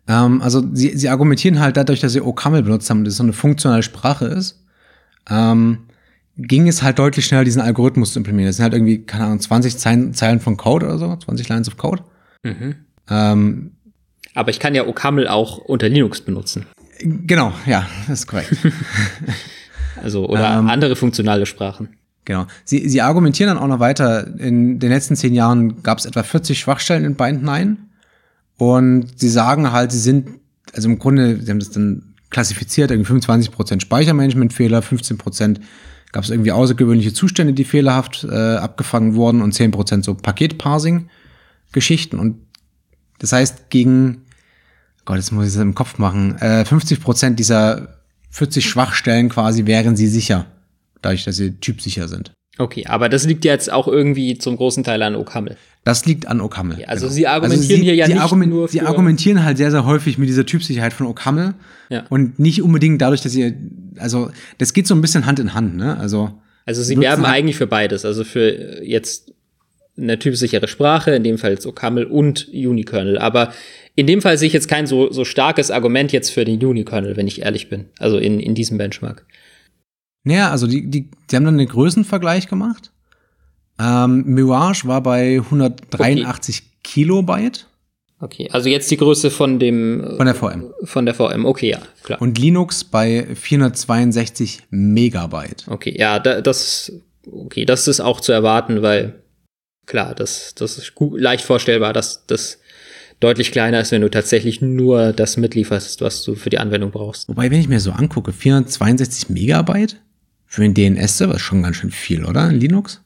[0.08, 3.24] Ähm, also sie, sie argumentieren halt dadurch, dass sie OCaml benutzt haben, dass es so
[3.24, 4.64] eine funktionale Sprache ist.
[5.28, 5.88] Ähm,
[6.42, 8.50] ging es halt deutlich schneller, diesen Algorithmus zu implementieren.
[8.50, 11.78] Das sind halt irgendwie, keine Ahnung, 20 Zeilen von Code oder so, 20 Lines of
[11.78, 12.04] Code.
[12.44, 12.76] Mhm.
[13.10, 13.72] Ähm,
[14.36, 16.66] Aber ich kann ja OCaml auch unter Linux benutzen.
[17.02, 18.56] Genau, ja, das ist korrekt.
[20.04, 21.90] also, oder ähm, andere funktionale Sprachen.
[22.26, 22.46] Genau.
[22.64, 24.28] Sie, sie argumentieren dann auch noch weiter.
[24.38, 27.76] In den letzten zehn Jahren gab es etwa 40 Schwachstellen in Bind9.
[28.58, 30.30] Und sie sagen halt, sie sind,
[30.74, 35.60] also im Grunde, sie haben das dann klassifiziert, irgendwie 25% Speichermanagementfehler, 15%
[36.12, 42.18] gab es irgendwie außergewöhnliche Zustände, die fehlerhaft äh, abgefangen wurden und 10% so Paketparsing-Geschichten.
[42.18, 42.38] Und
[43.20, 44.26] das heißt, gegen,
[45.06, 48.00] Gott, jetzt muss ich es im Kopf machen, äh, 50% dieser
[48.32, 50.48] 40 Schwachstellen quasi wären sie sicher,
[51.02, 52.32] dadurch, dass sie typsicher sind.
[52.58, 55.58] Okay, aber das liegt jetzt auch irgendwie zum großen Teil an Okamel.
[55.84, 56.78] Das liegt an Okamel.
[56.78, 57.16] Okay, also genau.
[57.16, 59.72] sie argumentieren also sie, hier ja sie nicht argument, nur für Sie argumentieren halt sehr,
[59.72, 61.54] sehr häufig mit dieser Typsicherheit von Okamel
[61.90, 62.06] ja.
[62.10, 63.56] und nicht unbedingt dadurch, dass sie,
[63.98, 65.98] also das geht so ein bisschen Hand in Hand, ne?
[65.98, 66.32] Also,
[66.66, 69.34] also sie werben halt eigentlich für beides, also für jetzt
[69.98, 73.54] eine typsichere Sprache, in dem Fall jetzt Okamel und Unikernel, aber
[73.96, 77.18] in dem Fall sehe ich jetzt kein so, so starkes Argument jetzt für den Unikernel,
[77.18, 79.26] wenn ich ehrlich bin, also in, in diesem Benchmark.
[80.24, 82.92] Naja, also die, die, die haben dann einen Größenvergleich gemacht
[83.80, 86.68] ähm, Mirage war bei 183 okay.
[86.84, 87.66] Kilobyte.
[88.22, 90.74] Okay, also jetzt die Größe von dem von der VM.
[90.84, 92.22] Von der VM, okay, ja, klar.
[92.22, 95.66] Und Linux bei 462 Megabyte.
[95.68, 96.92] Okay, ja, da, das
[97.32, 99.24] okay, das ist auch zu erwarten, weil
[99.86, 102.60] klar, das das ist gut, leicht vorstellbar, dass das
[103.22, 107.30] deutlich kleiner ist, wenn du tatsächlich nur das mitlieferst, was du für die Anwendung brauchst.
[107.30, 109.98] Wobei, wenn ich mir so angucke, 462 Megabyte
[110.46, 112.50] für einen DNS-Server ist schon ganz schön viel, oder?
[112.50, 113.02] In Linux?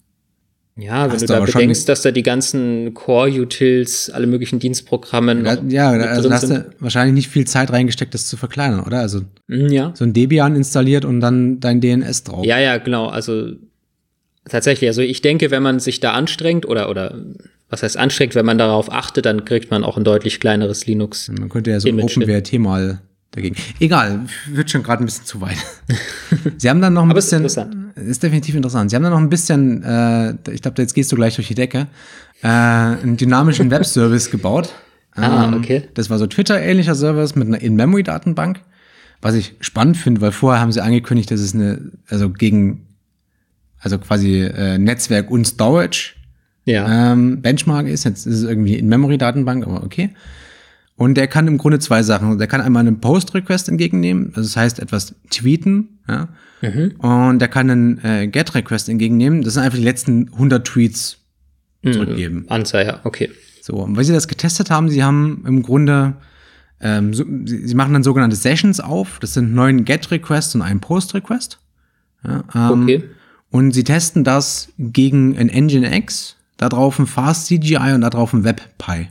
[0.75, 6.05] Ja, wenn du da bedenkst, dass da die ganzen Core-Utils, alle möglichen Dienstprogramme ja, ja
[6.07, 8.99] also da hast du wahrscheinlich nicht viel Zeit reingesteckt, das zu verkleinern, oder?
[8.99, 9.91] Also hm, ja.
[9.93, 12.43] so ein Debian installiert und dann dein DNS drauf.
[12.43, 13.07] Ja, ja, genau.
[13.07, 13.51] Also
[14.49, 17.21] tatsächlich, also ich denke, wenn man sich da anstrengt oder oder
[17.69, 21.29] was heißt anstrengt, wenn man darauf achtet, dann kriegt man auch ein deutlich kleineres Linux.
[21.29, 23.01] Man könnte ja so ein OpenWrt mal
[23.33, 23.55] dagegen.
[23.79, 25.57] Egal, wird schon gerade ein bisschen zu weit.
[26.57, 27.43] Sie haben dann noch ein Aber bisschen.
[27.43, 27.59] Ist,
[27.95, 28.89] ist definitiv interessant.
[28.89, 31.55] Sie haben dann noch ein bisschen, äh, ich glaube, jetzt gehst du gleich durch die
[31.55, 31.87] Decke,
[32.41, 34.73] äh, einen dynamischen Webservice gebaut.
[35.15, 35.83] Ah, ähm, okay.
[35.93, 38.61] Das war so Twitter-ähnlicher Service mit einer In-Memory-Datenbank.
[39.21, 42.87] Was ich spannend finde, weil vorher haben sie angekündigt, dass es eine, also gegen,
[43.79, 46.15] also quasi äh, Netzwerk und Storage
[46.65, 47.13] ja.
[47.13, 48.03] ähm, Benchmark ist.
[48.03, 50.09] Jetzt ist es irgendwie In-Memory-Datenbank, aber okay.
[51.03, 52.37] Und der kann im Grunde zwei Sachen.
[52.37, 56.29] Der kann einmal einen Post-Request entgegennehmen, also das heißt etwas tweeten, ja.
[56.61, 56.91] Mhm.
[56.99, 59.41] Und der kann einen äh, Get-Request entgegennehmen.
[59.41, 61.17] Das sind einfach die letzten 100 Tweets
[61.81, 61.91] mhm.
[61.91, 62.35] zurückgeben.
[62.35, 62.45] Mhm.
[62.47, 63.29] Anzeiger, okay.
[63.61, 66.13] So, und weil sie das getestet haben, sie haben im Grunde,
[66.79, 69.19] ähm, so, sie, sie, machen dann sogenannte Sessions auf.
[69.19, 71.59] Das sind neun Get-Requests und ein Post-Request.
[72.25, 73.03] Ja, ähm, okay.
[73.49, 78.31] Und sie testen das gegen ein Nginx, da drauf ein Fast CGI und da drauf
[78.31, 79.09] ein WebPy.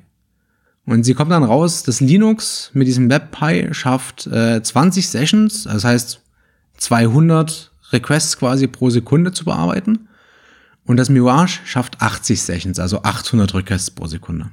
[0.85, 5.85] Und sie kommt dann raus, dass Linux mit diesem WebPy schafft äh, 20 Sessions, das
[5.85, 6.21] heißt
[6.79, 10.09] 200 Requests quasi pro Sekunde zu bearbeiten.
[10.85, 14.51] Und das Mirage schafft 80 Sessions, also 800 Requests pro Sekunde.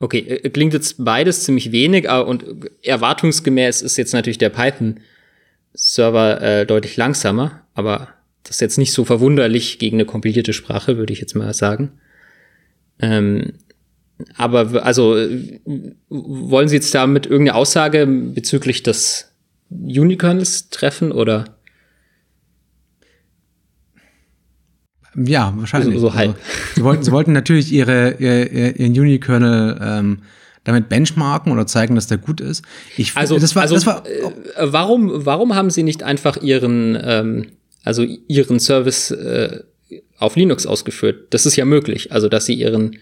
[0.00, 2.44] Okay, äh, klingt jetzt beides ziemlich wenig, und
[2.82, 8.08] erwartungsgemäß ist jetzt natürlich der Python-Server äh, deutlich langsamer, aber
[8.42, 11.92] das ist jetzt nicht so verwunderlich gegen eine kompilierte Sprache, würde ich jetzt mal sagen.
[12.98, 13.52] Ähm,
[14.36, 15.16] aber also
[16.08, 19.32] wollen Sie jetzt damit irgendeine Aussage bezüglich des
[19.70, 21.56] Unikernels treffen oder?
[25.16, 25.94] Ja, wahrscheinlich.
[25.94, 26.30] So, so halb.
[26.30, 26.40] Also,
[26.74, 30.18] sie, wollten, sie wollten natürlich ihre, ihr, ihren Unikernel ähm,
[30.64, 32.64] damit benchmarken oder zeigen, dass der gut ist.
[32.96, 34.22] Ich, also, das war, also das war, äh,
[34.60, 37.46] warum, warum haben sie nicht einfach ihren, ähm,
[37.84, 39.60] also ihren Service äh,
[40.18, 41.28] auf Linux ausgeführt?
[41.30, 42.12] Das ist ja möglich.
[42.12, 42.98] Also, dass sie ihren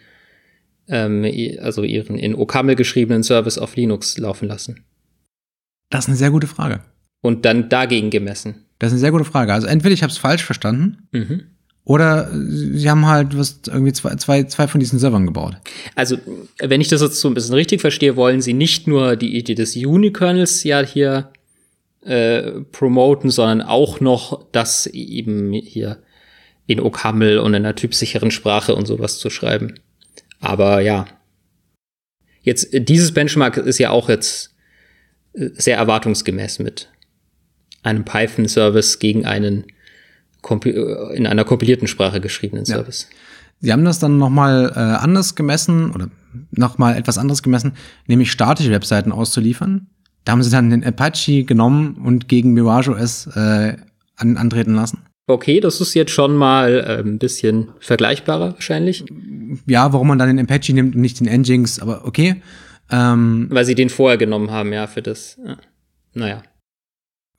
[0.88, 1.25] ähm,
[1.61, 4.85] also ihren in OCaml geschriebenen Service auf Linux laufen lassen?
[5.90, 6.81] Das ist eine sehr gute Frage.
[7.21, 8.66] Und dann dagegen gemessen?
[8.79, 9.53] Das ist eine sehr gute Frage.
[9.53, 11.42] Also entweder ich habe es falsch verstanden mhm.
[11.85, 15.57] oder sie haben halt was irgendwie zwei, zwei, zwei von diesen Servern gebaut.
[15.95, 16.16] Also
[16.59, 19.55] wenn ich das jetzt so ein bisschen richtig verstehe, wollen sie nicht nur die Idee
[19.55, 21.31] des Unikernels ja hier
[22.05, 25.99] äh, promoten, sondern auch noch das eben hier
[26.66, 29.75] in OCaml und in einer typsicheren Sprache und sowas zu schreiben.
[30.42, 31.07] Aber ja.
[32.42, 34.55] Jetzt, dieses Benchmark ist ja auch jetzt
[35.33, 36.90] äh, sehr erwartungsgemäß mit
[37.83, 39.64] einem Python-Service gegen einen
[40.50, 43.09] äh, in einer kompilierten Sprache geschriebenen Service.
[43.09, 43.16] Ja.
[43.61, 46.11] Sie haben das dann nochmal äh, anders gemessen oder
[46.50, 47.74] nochmal etwas anderes gemessen,
[48.09, 49.87] nämlich statische Webseiten auszuliefern.
[50.24, 53.76] Da haben sie dann den Apache genommen und gegen Mirage OS äh,
[54.16, 54.98] an, antreten lassen.
[55.33, 59.05] Okay, das ist jetzt schon mal äh, ein bisschen vergleichbarer wahrscheinlich.
[59.66, 62.42] Ja, warum man dann den Apache nimmt und nicht den Nginx, aber okay.
[62.90, 65.38] Ähm, Weil sie den vorher genommen haben, ja, für das.
[65.45, 65.57] Ja.
[66.14, 66.42] Naja.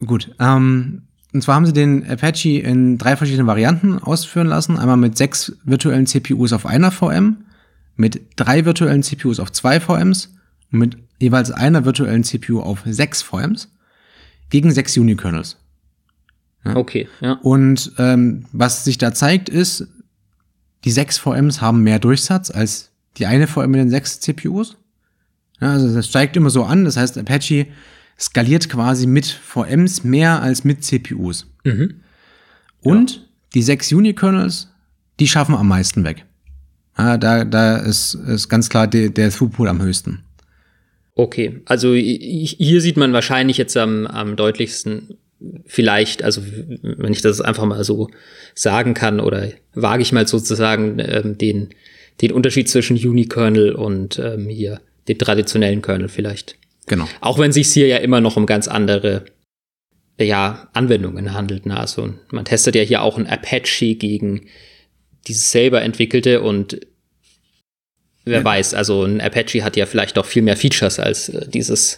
[0.05, 0.35] Gut.
[0.39, 1.03] Ähm,
[1.33, 4.77] und zwar haben sie den Apache in drei verschiedenen Varianten ausführen lassen.
[4.77, 7.45] Einmal mit sechs virtuellen CPUs auf einer VM,
[7.95, 10.31] mit drei virtuellen CPUs auf zwei VMs
[10.71, 13.69] und mit jeweils einer virtuellen CPU auf sechs VMs
[14.49, 15.57] gegen sechs Unikernels.
[16.65, 16.75] Ja.
[16.75, 17.33] Okay, ja.
[17.41, 19.87] Und ähm, was sich da zeigt, ist,
[20.85, 24.77] die sechs VMs haben mehr Durchsatz als die eine VM mit den sechs CPUs.
[25.61, 26.85] Ja, also das steigt immer so an.
[26.85, 27.67] Das heißt, Apache
[28.19, 31.47] skaliert quasi mit VMs mehr als mit CPUs.
[31.63, 32.01] Mhm.
[32.81, 33.21] Und ja.
[33.53, 34.69] die sechs Unikernels,
[35.19, 36.25] die schaffen am meisten weg.
[36.97, 40.23] Ja, da, da ist, ist ganz klar der, der Throughput am höchsten.
[41.15, 45.17] Okay, also hier sieht man wahrscheinlich jetzt am, am deutlichsten
[45.65, 46.41] vielleicht, also
[46.81, 48.09] wenn ich das einfach mal so
[48.55, 51.69] sagen kann oder wage ich mal sozusagen ähm, den,
[52.21, 56.55] den Unterschied zwischen Unikernel und ähm, hier den traditionellen Kernel vielleicht.
[56.87, 57.07] Genau.
[57.21, 59.25] Auch wenn sich hier ja immer noch um ganz andere
[60.19, 61.65] ja, Anwendungen handelt.
[61.65, 61.77] Ne?
[61.77, 64.47] Also man testet ja hier auch ein Apache gegen
[65.27, 66.79] dieses selber entwickelte und
[68.25, 68.45] wer ja.
[68.45, 71.97] weiß, also ein Apache hat ja vielleicht auch viel mehr Features als äh, dieses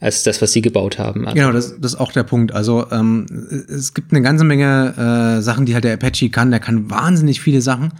[0.00, 1.26] als das, was sie gebaut haben.
[1.26, 1.34] Also.
[1.34, 2.52] Genau, das, das ist auch der Punkt.
[2.52, 3.26] Also ähm,
[3.68, 6.50] es gibt eine ganze Menge äh, Sachen, die halt der Apache kann.
[6.50, 7.92] Der kann wahnsinnig viele Sachen.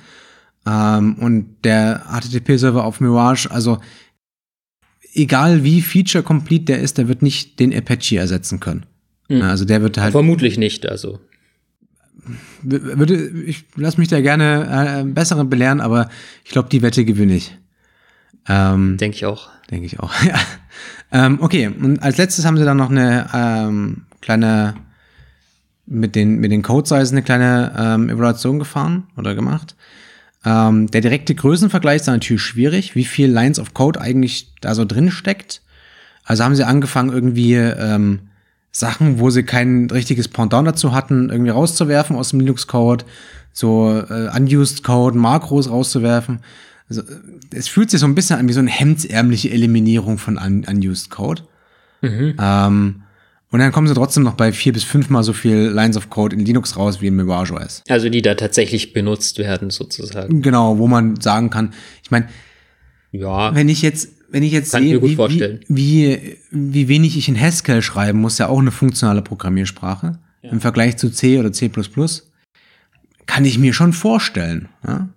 [0.67, 3.79] Ähm, und der HTTP-Server auf Mirage, also
[5.15, 8.87] egal wie feature complete der ist, der wird nicht den Apache ersetzen können.
[9.29, 9.43] Mhm.
[9.43, 10.13] Also der wird halt.
[10.13, 11.21] Vermutlich nicht, also.
[12.63, 16.09] Würde, ich lass mich da gerne äh, besseren belehren, aber
[16.43, 17.55] ich glaube, die Wette gewinne ich.
[18.49, 19.49] Ähm, denke ich auch.
[19.71, 20.35] Denke ich auch, ja.
[21.13, 24.75] Ähm, okay, und als letztes haben sie dann noch eine ähm, kleine,
[25.87, 29.77] mit den, mit den Code-Size eine kleine ähm, Evaluation gefahren oder gemacht.
[30.45, 34.85] Ähm, der direkte Größenvergleich ist natürlich schwierig, wie viel Lines of Code eigentlich da so
[34.85, 35.63] drin steckt.
[36.25, 38.21] Also haben sie angefangen, irgendwie ähm,
[38.71, 43.05] Sachen, wo sie kein richtiges Pendant dazu hatten, irgendwie rauszuwerfen aus dem Linux-Code,
[43.53, 46.41] so äh, unused Code, Makros rauszuwerfen.
[46.89, 47.05] Also, äh,
[47.55, 51.11] es fühlt sich so ein bisschen an wie so eine hemdsärmliche Eliminierung von un unused
[51.11, 51.43] Code.
[52.03, 52.35] Mhm.
[52.39, 53.03] Ähm,
[53.51, 56.35] und dann kommen sie trotzdem noch bei vier bis fünfmal so viel Lines of Code
[56.35, 57.85] in Linux raus wie in Mirage OS.
[57.89, 60.43] Also die da tatsächlich benutzt werden sozusagen.
[60.43, 62.29] Genau, wo man sagen kann, ich meine,
[63.13, 67.41] ja, wenn ich jetzt, wenn ich jetzt sehe, wie, wie, wie, wie, wenig ich in
[67.41, 70.51] Haskell schreiben muss, ja auch eine funktionale Programmiersprache ja.
[70.51, 71.71] im Vergleich zu C oder C++,
[73.27, 74.69] kann ich mir schon vorstellen.
[74.85, 75.11] Ja?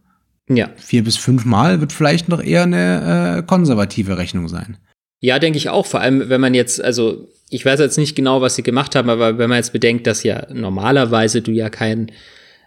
[0.49, 0.69] Ja.
[0.77, 4.77] Vier bis fünfmal wird vielleicht noch eher eine äh, konservative Rechnung sein.
[5.19, 5.85] Ja, denke ich auch.
[5.85, 9.09] Vor allem, wenn man jetzt, also ich weiß jetzt nicht genau, was sie gemacht haben,
[9.09, 12.11] aber wenn man jetzt bedenkt, dass ja normalerweise du ja keinen,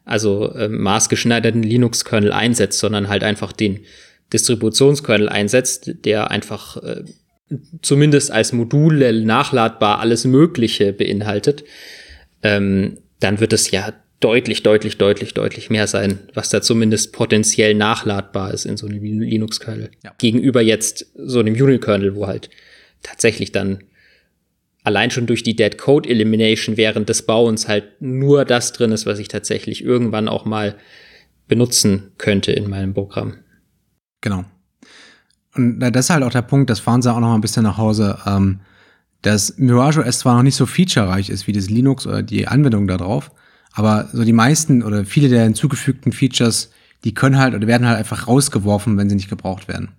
[0.05, 3.81] also äh, maßgeschneiderten Linux-Kernel einsetzt, sondern halt einfach den
[4.33, 7.05] Distributionskernel einsetzt, der einfach äh,
[7.83, 11.65] zumindest als Module nachladbar alles Mögliche beinhaltet,
[12.43, 17.75] ähm, dann wird es ja deutlich, deutlich, deutlich, deutlich mehr sein, was da zumindest potenziell
[17.75, 19.91] nachladbar ist in so einem Linux-Kernel.
[20.05, 20.15] Ja.
[20.19, 22.51] Gegenüber jetzt so einem Unix-Kernel, wo halt
[23.03, 23.83] tatsächlich dann
[24.85, 29.07] allein schon durch die Dead Code Elimination während des Bauens halt nur das drin ist,
[29.07, 30.77] was ich tatsächlich irgendwann auch mal
[31.49, 33.35] benutzen könnte in meinem Programm.
[34.21, 34.45] Genau.
[35.55, 37.65] Und das ist halt auch der Punkt, das fahren sie auch noch mal ein bisschen
[37.65, 38.61] nach Hause, ähm,
[39.23, 42.87] dass Mirage OS zwar noch nicht so featurereich ist wie das Linux oder die Anwendung
[42.87, 43.33] da drauf,
[43.73, 46.71] aber so die meisten oder viele der hinzugefügten Features,
[47.05, 49.91] die können halt oder werden halt einfach rausgeworfen, wenn sie nicht gebraucht werden.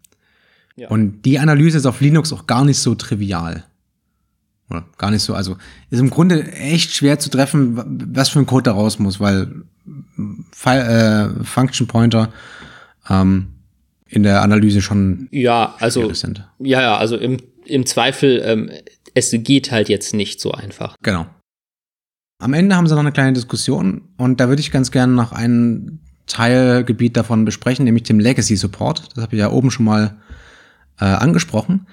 [0.76, 0.90] Ja.
[0.90, 3.66] Und die Analyse ist auf Linux auch gar nicht so trivial.
[4.70, 5.34] Oder gar nicht so.
[5.34, 5.58] Also
[5.90, 9.64] ist im Grunde echt schwer zu treffen, was für ein Code da raus muss, weil
[10.52, 12.32] File, äh, Function Pointer
[13.10, 13.48] ähm,
[14.08, 16.48] in der Analyse schon ja, also sind.
[16.60, 18.70] Ja, ja, also im, im Zweifel, ähm,
[19.14, 20.96] es geht halt jetzt nicht so einfach.
[21.02, 21.26] Genau.
[22.42, 25.32] Am Ende haben sie noch eine kleine Diskussion und da würde ich ganz gerne noch
[25.32, 29.10] ein Teilgebiet davon besprechen, nämlich dem Legacy Support.
[29.16, 30.16] Das habe ich ja oben schon mal
[31.00, 31.86] äh, angesprochen.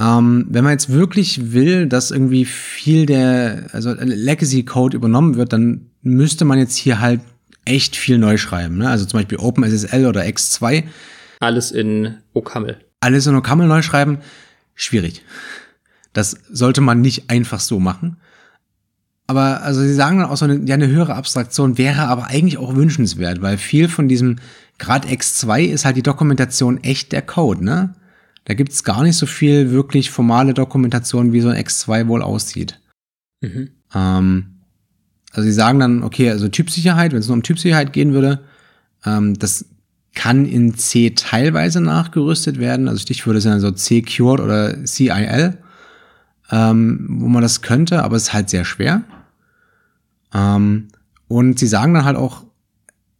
[0.00, 5.52] Ähm, wenn man jetzt wirklich will, dass irgendwie viel der, also Legacy Code übernommen wird,
[5.52, 7.20] dann müsste man jetzt hier halt
[7.64, 8.78] echt viel neu schreiben.
[8.78, 8.88] Ne?
[8.88, 10.84] Also zum Beispiel OpenSSL oder X2.
[11.38, 12.76] Alles in OCaml.
[13.00, 14.18] Alles in OCaml neu schreiben,
[14.74, 15.22] schwierig.
[16.12, 18.16] Das sollte man nicht einfach so machen.
[19.28, 22.56] Aber also sie sagen dann auch so eine, ja, eine höhere Abstraktion wäre aber eigentlich
[22.56, 24.36] auch wünschenswert, weil viel von diesem
[24.78, 27.94] Grad X2 ist halt die Dokumentation echt der Code, ne?
[28.46, 32.80] Da gibt's gar nicht so viel wirklich formale Dokumentation, wie so ein X2 wohl aussieht.
[33.42, 33.68] Mhm.
[33.94, 34.46] Ähm,
[35.32, 38.40] also sie sagen dann, okay, also Typsicherheit, wenn es nur um Typsicherheit gehen würde,
[39.04, 39.66] ähm, das
[40.14, 42.88] kann in C teilweise nachgerüstet werden.
[42.88, 45.58] Also Stichwörter sind also C-Cured oder CIL,
[46.50, 49.04] ähm, wo man das könnte, aber es ist halt sehr schwer.
[50.34, 50.88] Ähm,
[51.28, 52.44] und sie sagen dann halt auch,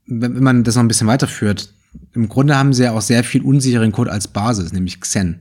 [0.07, 1.73] wenn, man das noch ein bisschen weiterführt,
[2.15, 5.41] im Grunde haben sie ja auch sehr viel unsicheren Code als Basis, nämlich Xen.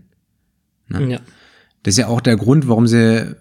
[0.89, 1.11] Ne?
[1.11, 1.20] Ja.
[1.84, 3.36] Das ist ja auch der Grund, warum sie,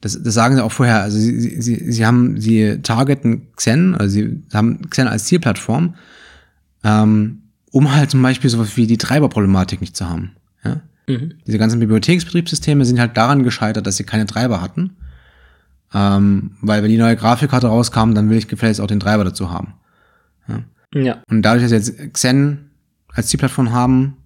[0.00, 4.12] das, das sagen sie auch vorher, also sie, sie, sie haben, sie targeten Xen, also
[4.12, 5.94] sie haben Xen als Zielplattform,
[6.84, 10.32] ähm, um halt zum Beispiel sowas wie die Treiberproblematik nicht zu haben.
[10.64, 10.80] Ja?
[11.06, 11.34] Mhm.
[11.46, 14.96] Diese ganzen Bibliotheksbetriebssysteme sind halt daran gescheitert, dass sie keine Treiber hatten.
[15.94, 19.50] Ähm, weil wenn die neue Grafikkarte rauskam, dann will ich gefälligst auch den Treiber dazu
[19.50, 19.74] haben.
[20.46, 20.62] Ja.
[20.94, 21.22] ja.
[21.30, 22.70] Und dadurch, dass sie jetzt Xen
[23.12, 24.16] als Zielplattform haben,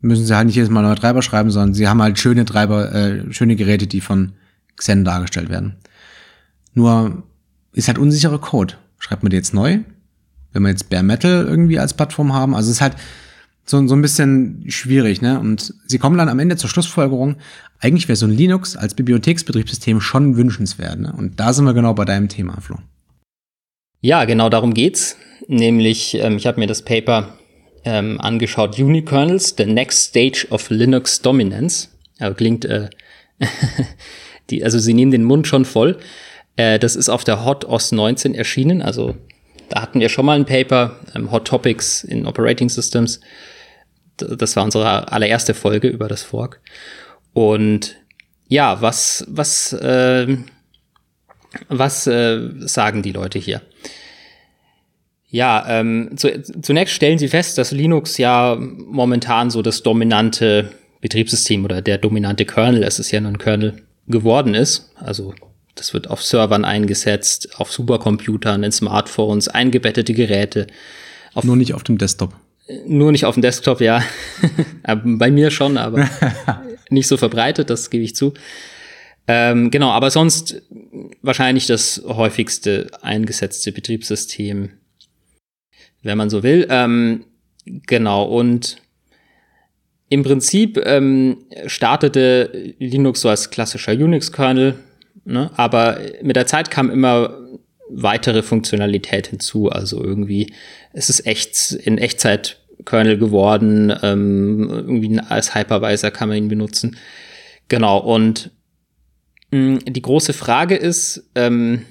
[0.00, 2.94] müssen sie halt nicht jedes Mal neue Treiber schreiben, sondern sie haben halt schöne Treiber,
[2.94, 4.32] äh, schöne Geräte, die von
[4.76, 5.76] Xen dargestellt werden.
[6.74, 7.24] Nur
[7.72, 8.74] ist halt unsicherer Code.
[8.98, 9.78] Schreibt man die jetzt neu?
[10.52, 12.96] Wenn wir jetzt Bare Metal irgendwie als Plattform haben, also es ist halt
[13.68, 15.38] so, so ein bisschen schwierig, ne?
[15.38, 17.36] Und sie kommen dann am Ende zur Schlussfolgerung,
[17.80, 20.98] eigentlich wäre so ein Linux als Bibliotheksbetriebssystem schon wünschenswert.
[20.98, 21.14] Ne?
[21.16, 22.78] Und da sind wir genau bei deinem Thema, Flo.
[24.00, 25.16] Ja, genau darum geht's.
[25.46, 27.38] Nämlich, ähm, ich habe mir das Paper
[27.84, 31.88] ähm, angeschaut, Unikernels, The Next Stage of Linux Dominance.
[32.18, 32.90] Aber klingt, äh,
[34.50, 35.98] die, also sie nehmen den Mund schon voll.
[36.56, 38.82] Äh, das ist auf der Hot OS 19 erschienen.
[38.82, 39.14] Also
[39.68, 43.20] da hatten wir schon mal ein Paper, ähm, Hot Topics in Operating Systems.
[44.18, 46.60] Das war unsere allererste Folge über das Fork.
[47.32, 47.96] Und
[48.48, 50.36] ja, was, was, äh,
[51.68, 53.62] was äh, sagen die Leute hier?
[55.30, 61.64] Ja, ähm, zu, zunächst stellen sie fest, dass Linux ja momentan so das dominante Betriebssystem
[61.64, 64.90] oder der dominante Kernel, es ist ja nur ein Kernel geworden ist.
[64.96, 65.34] Also
[65.74, 70.66] das wird auf Servern eingesetzt, auf Supercomputern, in Smartphones, eingebettete Geräte.
[71.42, 72.34] Nur nicht auf dem Desktop.
[72.86, 74.02] Nur nicht auf dem Desktop, ja.
[75.04, 76.08] Bei mir schon, aber
[76.90, 78.34] nicht so verbreitet, das gebe ich zu.
[79.26, 80.62] Ähm, genau, aber sonst
[81.22, 84.70] wahrscheinlich das häufigste eingesetzte Betriebssystem,
[86.02, 86.66] wenn man so will.
[86.70, 87.24] Ähm,
[87.64, 88.78] genau, und
[90.08, 94.76] im Prinzip ähm, startete Linux so als klassischer Unix-Kernel,
[95.24, 95.50] ne?
[95.56, 97.38] aber mit der Zeit kam immer
[97.90, 99.68] weitere Funktionalität hinzu.
[99.70, 100.52] Also irgendwie,
[100.92, 103.94] es ist echt in Echtzeit Kernel geworden.
[104.02, 106.96] Ähm, irgendwie als Hypervisor kann man ihn benutzen.
[107.68, 108.50] Genau, und
[109.50, 111.84] mh, die große Frage ist, ähm,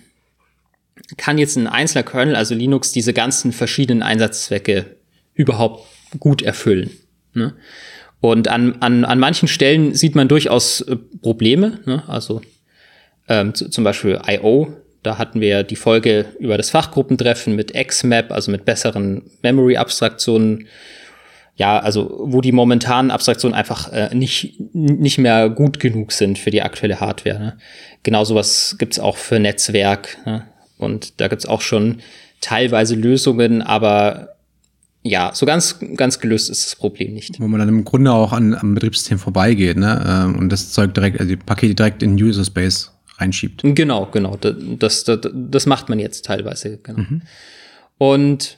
[1.18, 4.98] kann jetzt ein einzelner Kernel, also Linux, diese ganzen verschiedenen Einsatzzwecke
[5.34, 5.86] überhaupt
[6.20, 6.90] gut erfüllen?
[7.34, 7.54] Ne?
[8.20, 12.04] Und an, an, an manchen Stellen sieht man durchaus äh, Probleme, ne?
[12.08, 12.42] also
[13.28, 14.74] ähm, zum Beispiel I.O.,
[15.04, 20.68] da hatten wir die Folge über das Fachgruppentreffen mit XMAP, also mit besseren Memory-Abstraktionen.
[21.56, 26.52] Ja, also wo die momentanen Abstraktionen einfach äh, nicht, nicht mehr gut genug sind für
[26.52, 27.40] die aktuelle Hardware.
[27.40, 27.58] Ne?
[28.04, 30.18] Genau sowas gibt's auch für Netzwerk.
[30.26, 30.46] Ne?
[30.78, 32.02] Und da gibt's auch schon
[32.42, 34.36] teilweise Lösungen, aber
[35.02, 37.40] ja, so ganz, ganz gelöst ist das Problem nicht.
[37.40, 40.04] Wo man dann im Grunde auch an, am Betriebssystem vorbeigeht, ne?
[40.06, 43.62] Ähm, und das Zeug direkt, also die Pakete direkt in User Space reinschiebt.
[43.64, 44.38] Genau, genau.
[44.38, 46.78] Das, das, das macht man jetzt teilweise.
[46.78, 47.00] Genau.
[47.00, 47.22] Mhm.
[47.98, 48.58] Und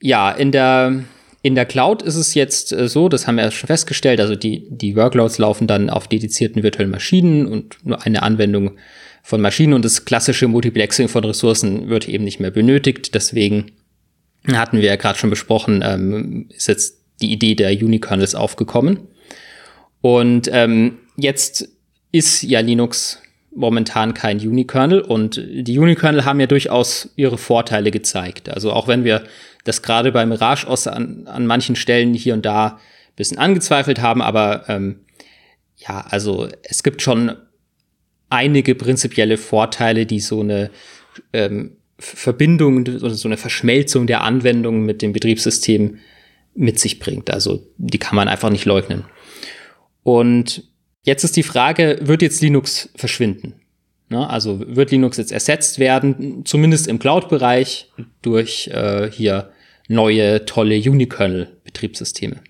[0.00, 1.04] ja, in der,
[1.42, 4.66] in der Cloud ist es jetzt äh, so, das haben wir schon festgestellt, also die,
[4.70, 8.76] die Workloads laufen dann auf dedizierten virtuellen Maschinen und nur eine Anwendung
[9.22, 13.14] von Maschinen und das klassische Multiplexing von Ressourcen wird eben nicht mehr benötigt.
[13.14, 13.72] Deswegen
[14.46, 19.08] hatten wir ja gerade schon besprochen, ähm, ist jetzt die Idee der Unikernels aufgekommen.
[20.00, 21.68] Und ähm, jetzt
[22.12, 23.20] ist ja Linux
[23.56, 28.48] momentan kein Unikernel und die Unikernel haben ja durchaus ihre Vorteile gezeigt.
[28.48, 29.24] Also auch wenn wir
[29.64, 34.00] das gerade bei Mirage OS an, an manchen Stellen hier und da ein bisschen angezweifelt
[34.00, 35.00] haben, aber ähm,
[35.78, 37.32] ja, also es gibt schon
[38.28, 40.70] einige prinzipielle Vorteile, die so eine
[41.32, 45.98] ähm, Verbindung oder so eine Verschmelzung der Anwendungen mit dem Betriebssystem
[46.54, 47.30] mit sich bringt.
[47.30, 49.04] Also die kann man einfach nicht leugnen.
[50.02, 50.64] Und
[51.06, 53.54] Jetzt ist die Frage, wird jetzt Linux verschwinden?
[54.08, 54.28] Ne?
[54.28, 57.92] Also wird Linux jetzt ersetzt werden, zumindest im Cloud-Bereich,
[58.22, 59.50] durch äh, hier
[59.86, 62.40] neue, tolle Unikernel-Betriebssysteme.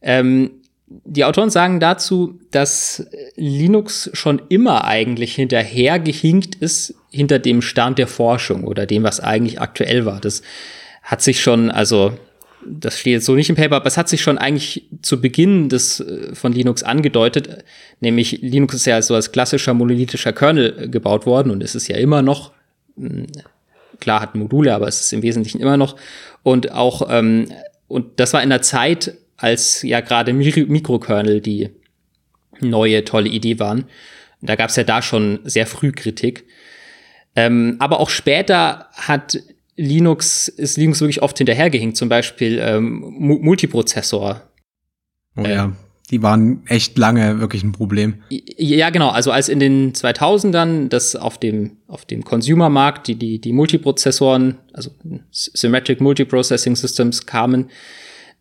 [0.00, 0.50] Ähm,
[0.88, 3.06] die Autoren sagen dazu, dass
[3.36, 9.60] Linux schon immer eigentlich hinterhergehinkt ist hinter dem Stand der Forschung oder dem, was eigentlich
[9.60, 10.20] aktuell war.
[10.20, 10.42] Das
[11.04, 12.12] hat sich schon, also
[12.66, 15.68] das steht jetzt so nicht im Paper, aber es hat sich schon eigentlich zu Beginn
[15.68, 17.64] des äh, von Linux angedeutet,
[18.00, 21.96] nämlich Linux ist ja so als klassischer monolithischer Kernel gebaut worden und es ist ja
[21.96, 22.52] immer noch,
[22.96, 23.26] hm,
[24.00, 25.96] klar hat Module, aber es ist im Wesentlichen immer noch
[26.42, 27.46] und auch ähm,
[27.88, 31.68] und das war in der Zeit, als ja gerade Mikrokernel die
[32.60, 33.84] neue tolle Idee waren.
[34.40, 36.44] Da gab es ja da schon sehr früh Kritik.
[37.36, 39.38] Ähm, aber auch später hat
[39.76, 44.42] Linux, ist Linux wirklich oft hinterhergehinkt, zum Beispiel ähm, Multiprozessor.
[45.36, 45.70] Oh ja, äh,
[46.10, 48.22] die waren echt lange wirklich ein Problem.
[48.28, 49.08] Ja, genau.
[49.08, 54.58] Also als in den 2000ern das auf dem, auf dem Consumer-Markt die, die, die Multiprozessoren,
[54.74, 54.90] also
[55.30, 57.70] Symmetric Multiprocessing Systems kamen,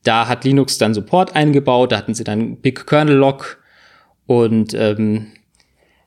[0.03, 3.59] da hat Linux dann Support eingebaut, da hatten sie dann Big Kernel Lock
[4.25, 5.27] und ähm,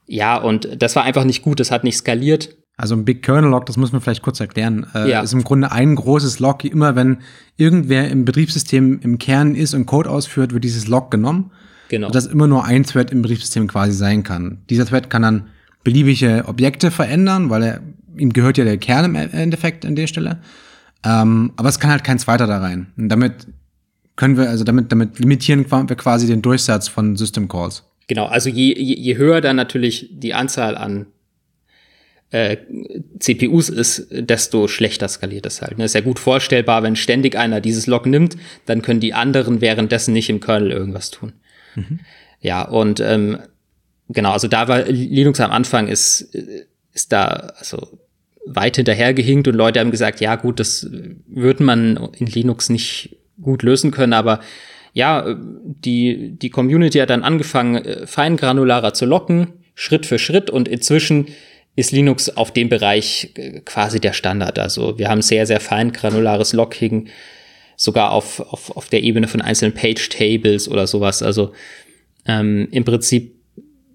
[0.07, 2.57] ja, und das war einfach nicht gut, das hat nicht skaliert.
[2.77, 5.21] Also ein Big Kernel Lock, das muss man vielleicht kurz erklären, äh, ja.
[5.21, 6.65] ist im Grunde ein großes Lock.
[6.65, 7.19] Immer wenn
[7.57, 11.53] irgendwer im Betriebssystem im Kern ist und Code ausführt, wird dieses Lock genommen.
[11.89, 12.11] Genau.
[12.11, 14.59] Dass immer nur ein Thread im Betriebssystem quasi sein kann.
[14.71, 15.47] Dieser Thread kann dann
[15.85, 17.81] beliebige Objekte verändern, weil er,
[18.17, 20.39] ihm gehört ja der Kern im Endeffekt an der Stelle.
[21.05, 22.89] Ähm, aber es kann halt kein zweiter da rein.
[22.97, 23.47] Und damit
[24.17, 27.85] können wir, also damit, damit limitieren wir quasi den Durchsatz von System Calls.
[28.09, 31.07] Genau, also je, je, je höher dann natürlich die Anzahl an
[32.35, 32.57] äh,
[33.21, 35.73] CPUs ist, desto schlechter skaliert es halt.
[35.73, 35.85] Das ne?
[35.85, 40.13] ist ja gut vorstellbar, wenn ständig einer dieses Log nimmt, dann können die anderen währenddessen
[40.13, 41.33] nicht im Kernel irgendwas tun.
[41.77, 42.01] Mhm.
[42.41, 43.39] Ja, und ähm,
[44.09, 46.35] genau, also da war Linux am Anfang ist,
[46.93, 48.01] ist da also
[48.47, 50.91] weit hinterhergehinkt und Leute haben gesagt, ja gut, das
[51.29, 54.41] würde man in Linux nicht gut lösen können, aber
[54.93, 60.67] ja, die, die Community hat dann angefangen, äh, feingranularer zu locken, Schritt für Schritt und
[60.67, 61.29] inzwischen
[61.77, 64.59] ist Linux auf dem Bereich äh, quasi der Standard.
[64.59, 67.09] Also wir haben sehr, sehr fein granulares Locking,
[67.77, 71.23] sogar auf, auf, auf der Ebene von einzelnen Page-Tables oder sowas.
[71.23, 71.53] Also
[72.27, 73.35] ähm, im Prinzip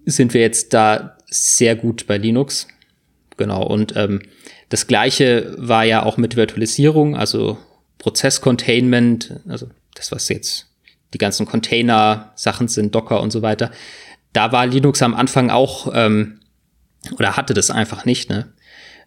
[0.04, 2.68] sind wir jetzt da sehr gut bei Linux.
[3.36, 3.66] Genau.
[3.66, 4.20] Und ähm,
[4.68, 7.58] das gleiche war ja auch mit Virtualisierung, also
[7.98, 10.68] Prozess-Containment, also das, was jetzt
[11.14, 13.70] die ganzen Container-Sachen sind, Docker und so weiter.
[14.32, 16.39] Da war Linux am Anfang auch ähm,
[17.16, 18.52] oder hatte das einfach nicht, ne?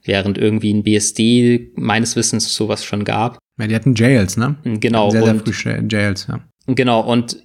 [0.04, 3.38] Während irgendwie ein BSD meines Wissens sowas schon gab.
[3.60, 4.56] Ja, die hatten Jails, ne?
[4.64, 5.10] Genau.
[5.10, 6.42] Sehr, sehr früh Jails, ja.
[6.68, 7.38] Genau, und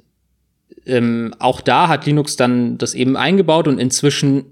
[0.86, 4.46] ähm, auch da hat Linux dann das eben eingebaut und inzwischen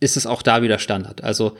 [0.00, 1.22] ist es auch da wieder Standard.
[1.22, 1.56] Also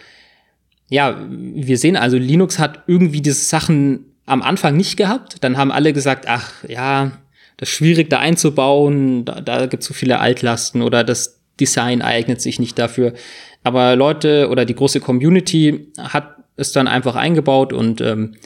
[0.89, 5.43] ja, wir sehen also, Linux hat irgendwie diese Sachen am Anfang nicht gehabt.
[5.43, 7.13] Dann haben alle gesagt, ach ja,
[7.57, 12.03] das ist schwierig da einzubauen, da, da gibt es so viele Altlasten oder das Design
[12.03, 13.15] eignet sich nicht dafür.
[13.63, 18.37] Aber Leute oder die große Community hat es dann einfach eingebaut und ähm,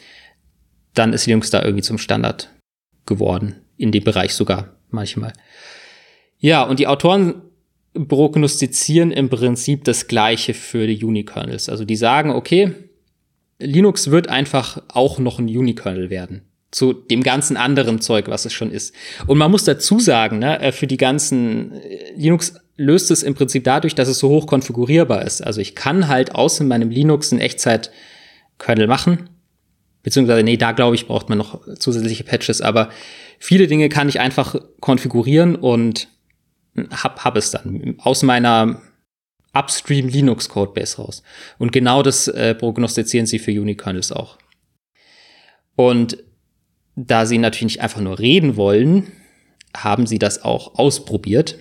[0.94, 2.50] dann ist Linux da irgendwie zum Standard
[3.06, 3.56] geworden.
[3.76, 5.32] In dem Bereich sogar manchmal.
[6.38, 7.42] Ja, und die Autoren
[7.94, 11.68] prognostizieren im Prinzip das Gleiche für die Unikernels.
[11.68, 12.74] Also die sagen, okay,
[13.58, 16.42] Linux wird einfach auch noch ein Unikernel werden.
[16.70, 18.94] Zu dem ganzen anderen Zeug, was es schon ist.
[19.26, 23.34] Und man muss dazu sagen, ne, äh, für die ganzen äh, Linux löst es im
[23.34, 25.42] Prinzip dadurch, dass es so hoch konfigurierbar ist.
[25.42, 29.28] Also ich kann halt aus meinem Linux einen Echtzeit-Kernel machen.
[30.04, 32.88] Beziehungsweise, nee, da glaube ich, braucht man noch zusätzliche Patches, aber
[33.38, 36.08] viele Dinge kann ich einfach konfigurieren und
[36.90, 38.80] hab, hab es dann aus meiner
[39.52, 41.24] Upstream Linux Codebase raus.
[41.58, 44.38] Und genau das äh, prognostizieren sie für Unikernels auch.
[45.74, 46.22] Und
[46.94, 49.10] da sie natürlich nicht einfach nur reden wollen,
[49.76, 51.56] haben sie das auch ausprobiert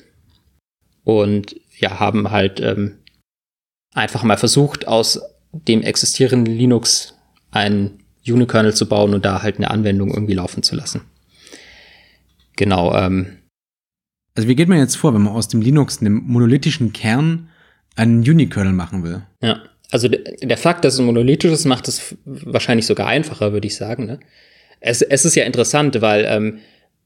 [1.08, 2.98] und ja, haben halt ähm,
[3.94, 5.22] einfach mal versucht, aus
[5.54, 7.16] dem existierenden Linux
[7.50, 11.02] einen Unikernel zu bauen und da halt eine Anwendung irgendwie laufen zu lassen.
[12.58, 12.94] Genau.
[12.94, 13.38] Ähm.
[14.36, 17.48] Also wie geht man jetzt vor, wenn man aus dem Linux, einem monolithischen Kern,
[17.96, 19.22] einen Unikernel machen will?
[19.42, 23.78] Ja, also der Fakt, dass es monolithisch ist, macht es wahrscheinlich sogar einfacher, würde ich
[23.78, 24.08] sagen.
[24.08, 24.20] Ne?
[24.82, 26.60] Es, es ist ja interessant, weil ähm,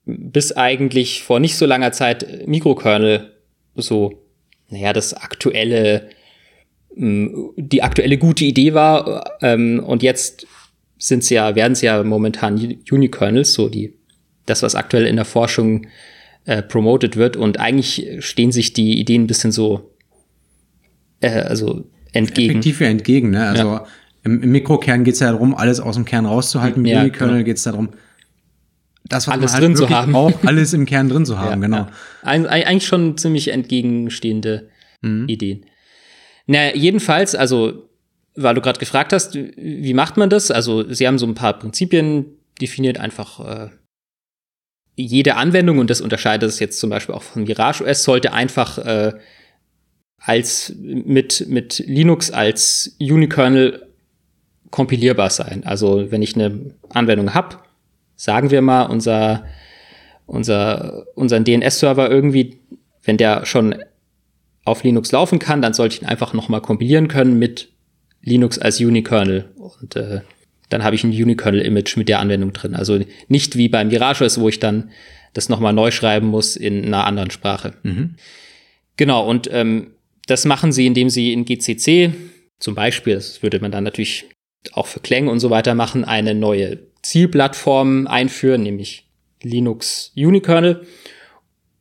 [0.06, 3.32] bis eigentlich vor nicht so langer Zeit Mikrokernel
[3.76, 4.24] so,
[4.70, 6.10] naja, das aktuelle,
[6.96, 9.38] hm, die aktuelle gute Idee war.
[9.42, 10.48] Ähm, und jetzt
[10.98, 13.98] sind's ja, werden es ja momentan Unikernels, so die,
[14.46, 15.88] das, was aktuell in der Forschung
[16.46, 17.38] äh, promoted wird.
[17.38, 19.92] Und eigentlich stehen sich die Ideen ein bisschen so,
[21.22, 22.52] äh, also entgegen.
[22.52, 23.48] Effektiv ja entgegen, ne?
[23.48, 23.86] Also ja.
[24.24, 26.86] im, im, Mikrokern geht es ja darum, alles aus dem Kern rauszuhalten.
[26.86, 27.46] Im ja, Unikernel genau.
[27.46, 27.90] geht es darum,
[29.12, 30.16] das, was alles man halt drin zu haben.
[30.16, 31.78] Auch alles im Kern drin zu haben, ja, genau.
[31.78, 31.92] Ja.
[32.24, 34.70] Eig eigentlich schon ziemlich entgegenstehende
[35.02, 35.28] mhm.
[35.28, 35.66] Ideen.
[36.48, 37.90] Na, jedenfalls, also,
[38.36, 40.52] weil du gerade gefragt hast, wie macht man das?
[40.52, 42.26] Also, sie haben so ein paar Prinzipien
[42.60, 43.70] definiert, einfach äh,
[44.96, 48.78] jede Anwendung, und das unterscheidet es jetzt zum Beispiel auch von Mirage OS, sollte einfach
[48.78, 49.14] äh,
[50.18, 53.88] als mit, mit Linux als Unikernel
[54.70, 55.64] kompilierbar sein.
[55.66, 57.58] Also wenn ich eine Anwendung habe,
[58.22, 59.46] sagen wir mal, unser,
[60.28, 62.60] unser, unseren DNS-Server irgendwie,
[63.04, 63.84] wenn der schon
[64.64, 67.70] auf Linux laufen kann, dann sollte ich ihn einfach nochmal kompilieren können mit
[68.22, 69.50] Linux als Unikernel.
[69.56, 70.22] Und äh,
[70.70, 72.76] dann habe ich ein Unikernel-Image mit der Anwendung drin.
[72.76, 74.92] Also nicht wie beim MirageOS, wo ich dann
[75.34, 77.74] das nochmal neu schreiben muss in einer anderen Sprache.
[77.82, 78.18] Mhm.
[78.98, 79.96] Genau, und ähm,
[80.28, 82.14] das machen sie, indem sie in GCC
[82.60, 84.26] zum Beispiel, das würde man dann natürlich
[84.74, 89.08] auch für Klänge und so weiter machen, eine neue Zielplattform einführen, nämlich
[89.42, 90.86] Linux Unikernel.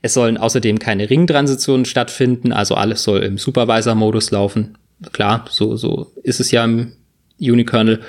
[0.02, 4.78] Es sollen außerdem keine Ringtransitionen stattfinden, also alles soll im Supervisor-Modus laufen.
[5.12, 6.92] Klar, so, so ist es ja im
[7.38, 8.00] Unikernel.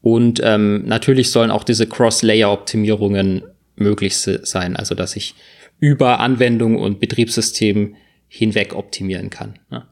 [0.00, 3.42] Und ähm, natürlich sollen auch diese Cross-Layer-Optimierungen
[3.76, 5.34] möglich sein, also dass ich
[5.80, 7.94] über Anwendung und Betriebssystem
[8.28, 9.58] hinweg optimieren kann.
[9.70, 9.86] Ne?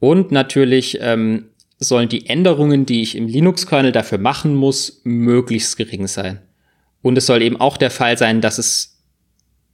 [0.00, 1.50] Und natürlich ähm,
[1.84, 6.40] sollen die Änderungen, die ich im Linux-Kernel dafür machen muss, möglichst gering sein.
[7.02, 8.98] Und es soll eben auch der Fall sein, dass es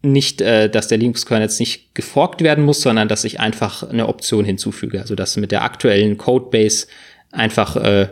[0.02, 4.08] nicht, äh, dass der Linux-Kernel jetzt nicht geforkt werden muss, sondern dass ich einfach eine
[4.08, 5.00] Option hinzufüge.
[5.00, 6.86] Also dass mit der aktuellen Codebase
[7.30, 8.08] einfach äh,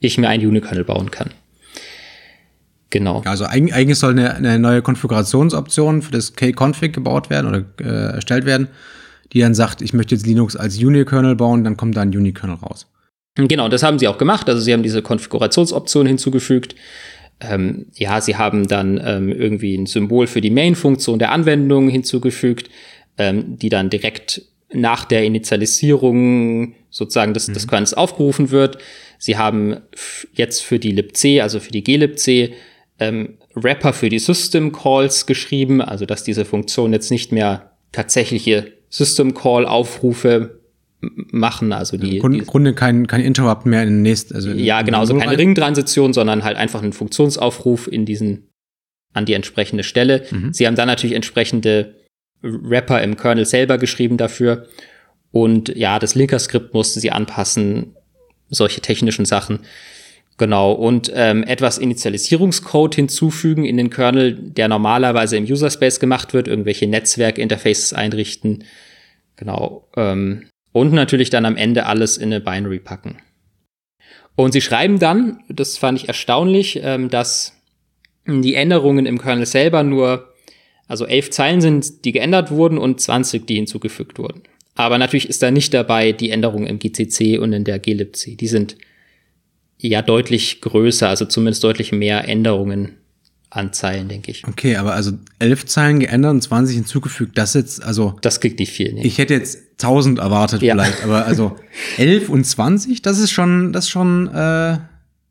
[0.00, 1.30] ich mir einen Unikernel bauen kann.
[2.90, 3.22] Genau.
[3.26, 8.46] Also eigentlich soll eine, eine neue Konfigurationsoption für das K-Config gebaut werden oder äh, erstellt
[8.46, 8.68] werden,
[9.32, 12.56] die dann sagt, ich möchte jetzt Linux als Unikernel bauen, dann kommt da ein Unikernel
[12.56, 12.86] raus.
[13.46, 14.48] Genau, das haben sie auch gemacht.
[14.48, 16.74] Also sie haben diese Konfigurationsoption hinzugefügt.
[17.40, 22.68] Ähm, ja, sie haben dann ähm, irgendwie ein Symbol für die Main-Funktion der Anwendung hinzugefügt,
[23.16, 27.54] ähm, die dann direkt nach der Initialisierung sozusagen des, mhm.
[27.54, 28.78] des Kernels aufgerufen wird.
[29.18, 29.76] Sie haben
[30.32, 32.54] jetzt für die libc, also für die glibc,
[32.98, 38.72] ähm, Wrapper für die System Calls geschrieben, also dass diese Funktion jetzt nicht mehr tatsächliche
[38.90, 40.57] System Call Aufrufe
[41.00, 45.00] machen, also die Im Grunde kein kein Interrupt mehr in den nächsten, also ja genau,
[45.00, 48.48] also keine Ringtransition, sondern halt einfach einen Funktionsaufruf in diesen
[49.12, 50.26] an die entsprechende Stelle.
[50.30, 50.52] Mhm.
[50.52, 51.94] Sie haben dann natürlich entsprechende
[52.42, 54.66] Wrapper im Kernel selber geschrieben dafür
[55.30, 57.94] und ja, das Linker-Skript mussten sie anpassen,
[58.48, 59.60] solche technischen Sachen.
[60.38, 66.32] Genau, und ähm, etwas Initialisierungscode hinzufügen in den Kernel, der normalerweise im User Space gemacht
[66.32, 68.64] wird, irgendwelche Netzwerkinterfaces einrichten.
[69.34, 69.88] Genau.
[69.96, 73.18] Ähm, und natürlich dann am Ende alles in eine Binary packen.
[74.34, 77.54] Und sie schreiben dann, das fand ich erstaunlich, ähm, dass
[78.26, 80.32] die Änderungen im Kernel selber nur,
[80.86, 84.42] also elf Zeilen sind, die geändert wurden und 20, die hinzugefügt wurden.
[84.74, 88.36] Aber natürlich ist da nicht dabei die Änderungen im GCC und in der glibc.
[88.36, 88.76] Die sind
[89.78, 92.94] ja deutlich größer, also zumindest deutlich mehr Änderungen
[93.50, 94.46] an Zeilen, denke ich.
[94.46, 98.16] Okay, aber also elf Zeilen geändert und 20 hinzugefügt, das jetzt, also.
[98.20, 99.04] Das kriegt nicht viel, ne?
[99.04, 100.74] Ich hätte jetzt 1000 erwartet ja.
[100.74, 101.56] vielleicht, aber also
[101.96, 104.78] elf und 20, das ist schon, das ist schon, äh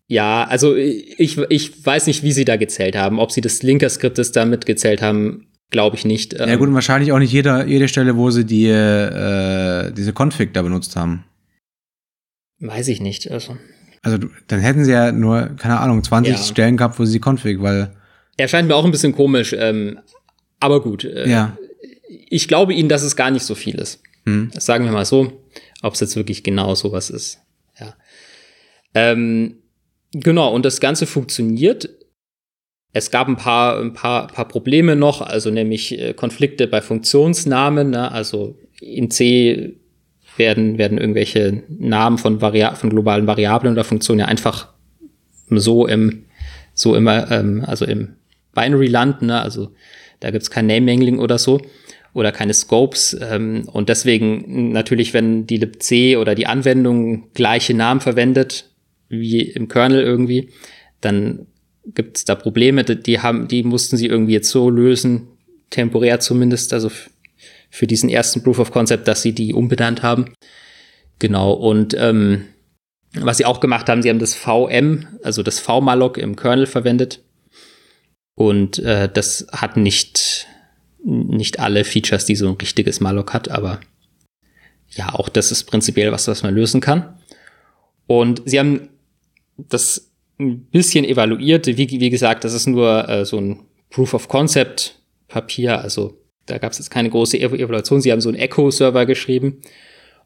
[0.10, 3.20] ja, also ich, ich weiß nicht, wie sie da gezählt haben.
[3.20, 6.34] Ob sie das Linker-Skriptes damit gezählt haben, glaube ich nicht.
[6.34, 10.54] Ja gut, und wahrscheinlich auch nicht jeder, jede Stelle, wo sie die, äh, diese Config
[10.54, 11.26] da benutzt haben.
[12.60, 13.58] Weiß ich nicht, also.
[14.02, 14.18] Also
[14.48, 16.42] dann hätten sie ja nur, keine Ahnung, 20 ja.
[16.42, 17.94] Stellen gehabt, wo sie Config, weil.
[18.38, 20.00] Er scheint mir auch ein bisschen komisch, ähm,
[20.62, 21.04] aber gut.
[21.04, 21.58] Äh, ja.
[22.30, 24.02] Ich glaube ihnen, dass es gar nicht so viel ist.
[24.28, 24.52] Hm.
[24.58, 25.32] sagen wir mal so,
[25.82, 27.40] ob es jetzt wirklich genau sowas ist.
[27.80, 27.96] Ja.
[28.94, 29.60] Ähm,
[30.12, 31.88] genau, und das Ganze funktioniert.
[32.92, 37.92] Es gab ein paar, ein paar, paar Probleme noch, also nämlich äh, Konflikte bei Funktionsnamen.
[37.92, 38.12] Ne?
[38.12, 39.80] Also in C
[40.36, 44.74] werden, werden irgendwelche Namen von, Vari von globalen Variablen oder Funktionen ja einfach
[45.50, 46.26] so im,
[46.74, 48.18] so immer, ähm, also im
[48.54, 49.42] Binary landen, ne?
[49.42, 49.72] also
[50.20, 51.62] da gibt's kein Name-Mangling oder so
[52.18, 58.02] oder keine Scopes ähm, und deswegen natürlich, wenn die libc oder die Anwendung gleiche Namen
[58.02, 58.72] verwendet
[59.08, 60.50] wie im Kernel irgendwie,
[61.00, 61.46] dann
[61.86, 65.28] gibt's da Probleme, die haben, die mussten sie irgendwie jetzt so lösen,
[65.70, 66.90] temporär zumindest, also
[67.70, 70.34] für diesen ersten Proof of Concept, dass sie die umbenannt haben.
[71.20, 72.46] Genau, und ähm,
[73.14, 77.24] was sie auch gemacht haben, sie haben das VM, also das V-Malloc im Kernel verwendet.
[78.34, 80.48] Und äh, das hat nicht,
[81.08, 83.80] nicht alle Features, die so ein richtiges Malloc hat, aber
[84.90, 87.18] ja, auch das ist prinzipiell was, was man lösen kann.
[88.08, 88.90] Und sie haben
[89.58, 91.68] das ein bisschen evaluiert.
[91.68, 94.96] Wie, wie gesagt, das ist nur äh, so ein Proof of Concept
[95.28, 98.02] Papier, also da gab es jetzt keine große Evaluation.
[98.02, 99.62] Sie haben so einen Echo-Server geschrieben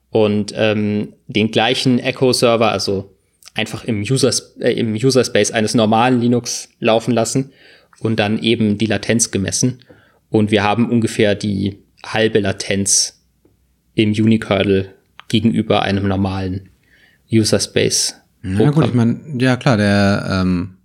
[0.09, 3.15] und ähm, den gleichen Echo-Server, also
[3.55, 7.51] einfach im, User, äh, im User Space eines normalen Linux laufen lassen
[7.99, 9.79] und dann eben die Latenz gemessen.
[10.31, 13.21] Und wir haben ungefähr die halbe Latenz
[13.93, 14.89] im Unikernel
[15.27, 16.69] gegenüber einem normalen
[17.31, 18.15] User Space.
[18.41, 20.77] Na gut, ich meine, ja klar, der, ähm,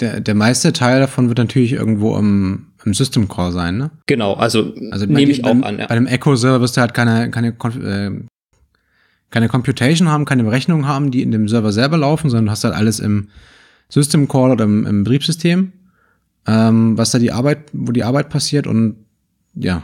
[0.00, 3.90] der, der meiste Teil davon wird natürlich irgendwo im, im System Core sein, ne?
[4.06, 5.78] Genau, also, also nehme ich auch beim, an.
[5.78, 5.86] Ja.
[5.86, 8.10] Bei dem Echo-Server wirst du halt keine, keine, äh,
[9.28, 12.64] keine Computation haben, keine Berechnungen haben, die in dem Server selber laufen, sondern du hast
[12.64, 13.28] halt alles im
[13.90, 15.72] System Call oder im, im Betriebssystem,
[16.46, 18.96] ähm, was da die Arbeit, wo die Arbeit passiert und
[19.54, 19.82] ja.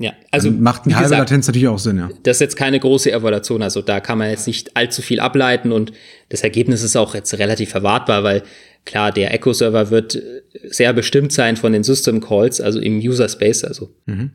[0.00, 2.08] Ja, also Dann macht eine halbe gesagt, Latenz natürlich auch Sinn, ja.
[2.22, 5.72] Das ist jetzt keine große Evaluation, also da kann man jetzt nicht allzu viel ableiten
[5.72, 5.92] und
[6.28, 8.44] das Ergebnis ist auch jetzt relativ erwartbar, weil
[8.84, 10.22] klar, der Echo-Server wird
[10.68, 13.92] sehr bestimmt sein von den System Calls, also im User Space, also.
[14.06, 14.30] Mhm.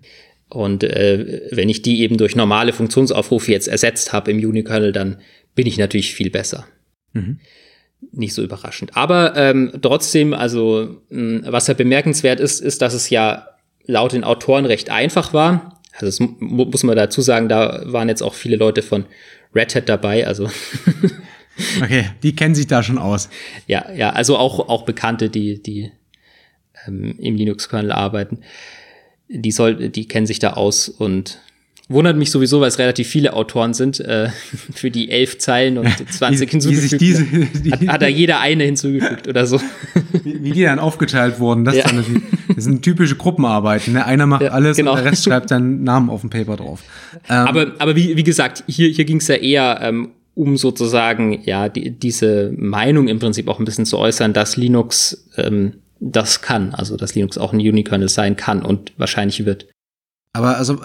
[0.49, 5.21] Und äh, wenn ich die eben durch normale Funktionsaufrufe jetzt ersetzt habe im Unikernel, dann
[5.55, 6.67] bin ich natürlich viel besser.
[7.13, 7.39] Mhm.
[8.11, 8.95] Nicht so überraschend.
[8.95, 13.47] Aber ähm, trotzdem, also mh, was ja bemerkenswert ist, ist, dass es ja
[13.85, 15.81] laut den Autoren recht einfach war.
[15.93, 19.05] Also das mu muss man dazu sagen, da waren jetzt auch viele Leute von
[19.53, 20.49] Red Hat dabei, also
[21.81, 23.29] Okay, die kennen sich da schon aus.
[23.67, 25.91] ja, ja, also auch, auch Bekannte, die, die
[26.87, 28.39] ähm, im Linux-Kernel arbeiten.
[29.29, 31.39] Die soll, die kennen sich da aus und
[31.89, 34.29] wundert mich sowieso, weil es relativ viele Autoren sind, äh,
[34.73, 36.21] für die elf Zeilen und 20
[36.53, 37.01] Wie- wie sich hinzugefügt.
[37.01, 37.25] diese-
[37.61, 39.59] die- hat, hat da jeder eine hinzugefügt oder so.
[40.23, 41.83] Wie, wie die dann aufgeteilt wurden, das, Ja.
[41.87, 42.23] dann,
[42.55, 43.93] das sind typische Gruppenarbeiten.
[43.93, 44.05] Ne?
[44.05, 44.91] Einer macht Ja, alles genau.
[44.93, 46.81] und der Rest schreibt seinen Namen auf dem Paper drauf.
[47.29, 51.41] Ähm, Aber, aber wie, wie gesagt, hier, hier ging es ja eher ähm, um sozusagen,
[51.43, 56.41] ja, die, diese Meinung im Prinzip auch ein bisschen zu äußern, dass Linux ähm, das
[56.41, 59.67] kann, also dass Linux auch ein Unikernel sein kann und wahrscheinlich wird.
[60.35, 60.79] Aber also,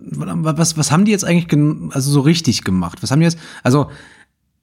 [0.00, 3.02] was, was haben die jetzt eigentlich gen- also so richtig gemacht?
[3.02, 3.38] Was haben die jetzt?
[3.62, 3.90] Also,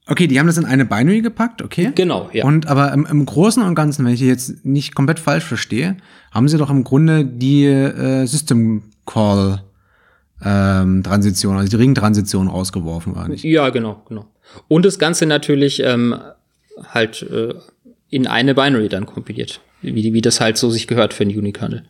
[0.06, 1.92] okay, die haben das in eine Binary gepackt, okay?
[1.94, 2.44] Genau, ja.
[2.44, 5.96] Und aber im, im Großen und Ganzen, wenn ich jetzt nicht komplett falsch verstehe,
[6.30, 9.62] haben sie doch im Grunde die äh, System Call
[10.44, 13.44] ähm, Transition, also die Ring-Transition rausgeworfen, war nicht?
[13.44, 14.26] Ja, genau, genau.
[14.68, 16.14] Und das Ganze natürlich ähm,
[16.92, 17.54] halt äh,
[18.08, 21.84] in eine Binary dann kompiliert, wie, wie das halt so sich gehört für einen Unikernel.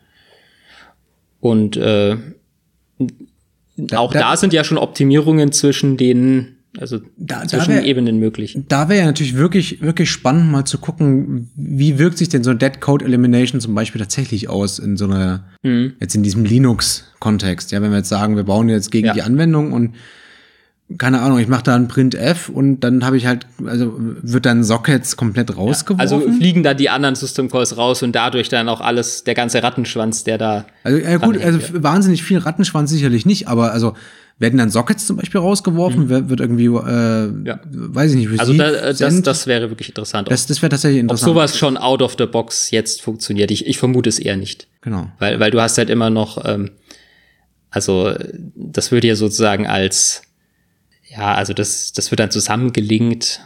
[1.39, 2.17] Und äh,
[3.93, 8.19] auch da- da, sind ja schon Optimierungen zwischen den, also Da- da zwischen wär- Ebenen
[8.19, 8.57] möglich.
[8.67, 12.53] Da wäre ja natürlich wirklich, wirklich spannend, mal zu gucken, wie wirkt sich denn so
[12.53, 15.93] Dead Code Elimination zum Beispiel tatsächlich aus in so einer, Mhm.
[15.99, 17.71] jetzt in diesem Linux-Kontext.
[17.71, 19.13] Ja, wenn wir jetzt sagen, wir bauen jetzt gegen Ja.
[19.13, 19.95] die Anwendung und
[20.97, 24.63] keine Ahnung, ich mache da ein Printf und dann habe ich halt, also wird dann
[24.63, 25.99] Sockets komplett rausgeworfen.
[26.01, 29.61] Also fliegen da die anderen System Calls raus und dadurch dann auch alles, der ganze
[29.61, 30.65] Rattenschwanz, der da.
[30.83, 31.65] Also, ja gut, also ja.
[31.65, 33.93] f- wahnsinnig viel Rattenschwanz sicherlich nicht, aber also
[34.39, 37.45] werden dann Sockets zum Beispiel rausgeworfen, wird, wird irgendwie, äh, Mhm.
[37.45, 37.59] Ja.
[37.71, 39.27] weiß ich nicht, Also Receive, da, das, Send?
[39.27, 40.31] das wäre wirklich interessant.
[40.31, 41.29] das, das wäre tatsächlich ob interessant.
[41.29, 43.51] sowas schon out of the box jetzt funktioniert.
[43.51, 44.67] Ich, ich vermute es eher nicht.
[44.81, 45.07] Genau.
[45.19, 46.71] Weil, weil du hast halt immer noch, ähm,
[47.69, 48.13] also
[48.55, 50.21] das würde ja sozusagen als,
[51.09, 53.41] ja, also das, das wird dann zusammengelinkt.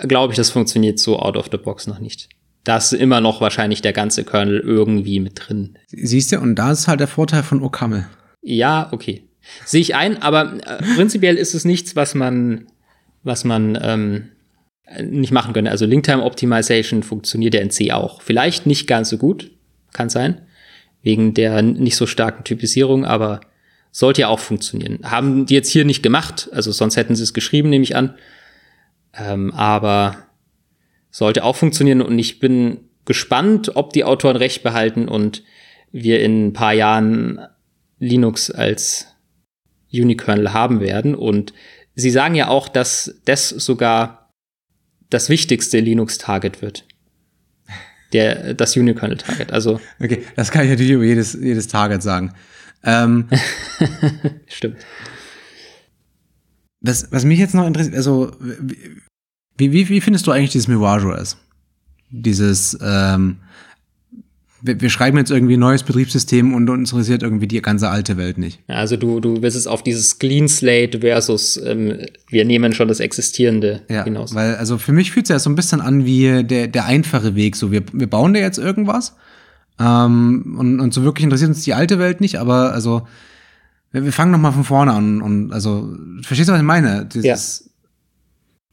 [0.00, 2.28] Glaube ich, das funktioniert so out of the box noch nicht.
[2.64, 5.78] Da ist immer noch wahrscheinlich der ganze Kernel irgendwie mit drin.
[5.88, 8.06] Siehst du, und da ist halt der Vorteil von OCaml.
[8.42, 9.24] Ja, okay.
[9.64, 12.66] Sehe ich ein, aber äh, prinzipiell ist es nichts, was man,
[13.22, 14.28] was man ähm,
[15.02, 15.70] nicht machen könnte.
[15.70, 18.20] Also Linktime Optimization funktioniert ja in C auch.
[18.20, 19.50] Vielleicht nicht ganz so gut,
[19.92, 20.42] kann sein,
[21.02, 23.40] wegen der nicht so starken Typisierung, aber
[23.90, 24.98] sollte ja auch funktionieren.
[25.02, 28.14] Haben die jetzt hier nicht gemacht, also sonst hätten sie es geschrieben, nehme ich an.
[29.14, 30.16] Ähm, aber
[31.10, 35.42] sollte auch funktionieren und ich bin gespannt, ob die Autoren recht behalten und
[35.90, 37.40] wir in ein paar Jahren
[37.98, 39.08] Linux als
[39.92, 41.14] Unikernel haben werden.
[41.14, 41.52] Und
[41.94, 44.32] sie sagen ja auch, dass das sogar
[45.10, 46.86] das wichtigste Linux-Target wird.
[48.12, 49.52] Der, das Unikernel-Target.
[49.52, 52.34] Also, Okay, das kann ich natürlich über jedes, jedes Target sagen.
[52.82, 53.26] Ähm,
[54.48, 54.76] stimmt.
[56.80, 58.32] was, was mich jetzt noch interessiert, also
[59.56, 61.36] wie, wie, wie findest du eigentlich dieses Mirage OS?
[62.10, 63.36] Dieses, ähm,
[64.62, 68.16] wir, wir schreiben jetzt irgendwie ein neues Betriebssystem und uns interessiert irgendwie die ganze alte
[68.16, 68.60] Welt nicht.
[68.68, 72.88] Ja, Also du, du willst es auf dieses Clean Slate versus ähm, wir nehmen schon
[72.88, 74.34] das Existierende Ja, hinaus.
[74.34, 77.34] weil also für mich fühlt es ja so ein bisschen an wie der, der einfache
[77.34, 77.56] Weg.
[77.56, 79.14] So, wir, wir bauen da jetzt irgendwas
[79.80, 83.06] Ähm, und, und so wirklich interessiert uns die alte Welt nicht, aber also
[83.92, 87.06] wir, wir fangen noch mal von vorne an und also verstehst du was ich meine?
[87.06, 87.70] Dieses,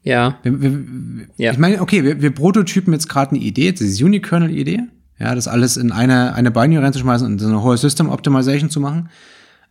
[0.03, 0.14] ja.
[0.14, 0.39] ja.
[0.43, 1.51] Wir, wir, ja.
[1.51, 4.84] Ich meine, okay, wir, wir prototypen jetzt gerade eine Idee, diese Unikernel-Idee,
[5.18, 8.82] ja, das alles in eine eine Binary reinzuschmeißen und so eine hohe System Optimization zu
[8.82, 9.10] machen.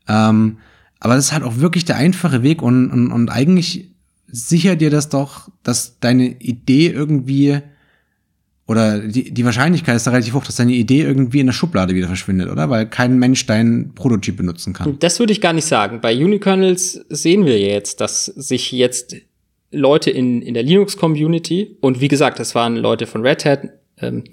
[0.08, 0.58] Ähm,
[1.00, 3.90] aber das ist halt auch wirklich der einfache Weg und, und, und eigentlich
[4.28, 7.60] sichert dir das doch, dass deine Idee irgendwie
[8.68, 11.94] oder die, die Wahrscheinlichkeit ist da relativ hoch, dass deine Idee irgendwie in der Schublade
[11.94, 12.68] wieder verschwindet, oder?
[12.68, 14.98] Weil kein Mensch deinen Prototyp benutzen kann.
[14.98, 16.00] Das würde ich gar nicht sagen.
[16.00, 19.16] Bei Unikernels sehen wir jetzt, dass sich jetzt
[19.70, 24.24] Leute in, in der Linux-Community, und wie gesagt, das waren Leute von Red Hat, ähm,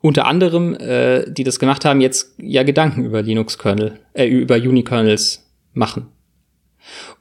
[0.00, 5.46] unter anderem, äh, die das gemacht haben, jetzt ja Gedanken über Linux-Kernel, äh, über Unikernels
[5.74, 6.06] machen.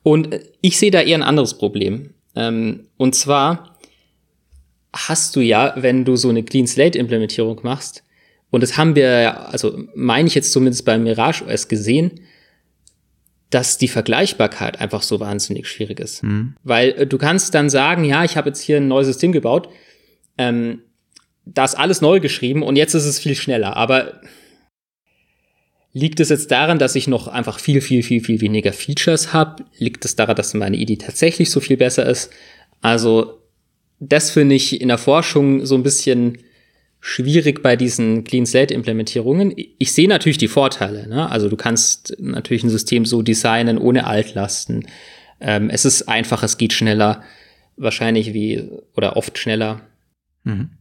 [0.03, 0.29] Und
[0.61, 2.11] ich sehe da eher ein anderes Problem.
[2.35, 3.76] Ähm, und zwar,
[4.93, 8.03] hast du ja, wenn du so eine Clean Slate Implementierung machst,
[8.49, 12.21] und das haben wir ja, also meine ich jetzt zumindest beim Mirage OS gesehen,
[13.49, 16.23] dass die Vergleichbarkeit einfach so wahnsinnig schwierig ist.
[16.23, 16.55] Mhm.
[16.63, 19.69] Weil äh, du kannst dann sagen, ja, ich habe jetzt hier ein neues System gebaut,
[20.37, 20.81] ähm,
[21.45, 23.77] das alles neu geschrieben und jetzt ist es viel schneller.
[23.77, 24.21] Aber
[25.93, 29.63] liegt es jetzt daran, dass ich noch einfach viel, viel, viel, viel weniger Features habe?
[29.77, 32.31] Liegt es daran, dass meine Idee tatsächlich so viel besser ist?
[32.81, 33.36] Also
[33.99, 36.37] das finde ich in der Forschung so ein bisschen
[36.99, 39.53] schwierig bei diesen Clean Slate Implementierungen.
[39.55, 41.07] Ich sehe natürlich die Vorteile.
[41.07, 41.29] Ne?
[41.29, 44.87] Also du kannst natürlich ein System so designen ohne Altlasten.
[45.39, 47.23] Ähm, es ist einfach, es geht schneller,
[47.75, 49.81] wahrscheinlich wie oder oft schneller.
[50.43, 50.71] Mhm.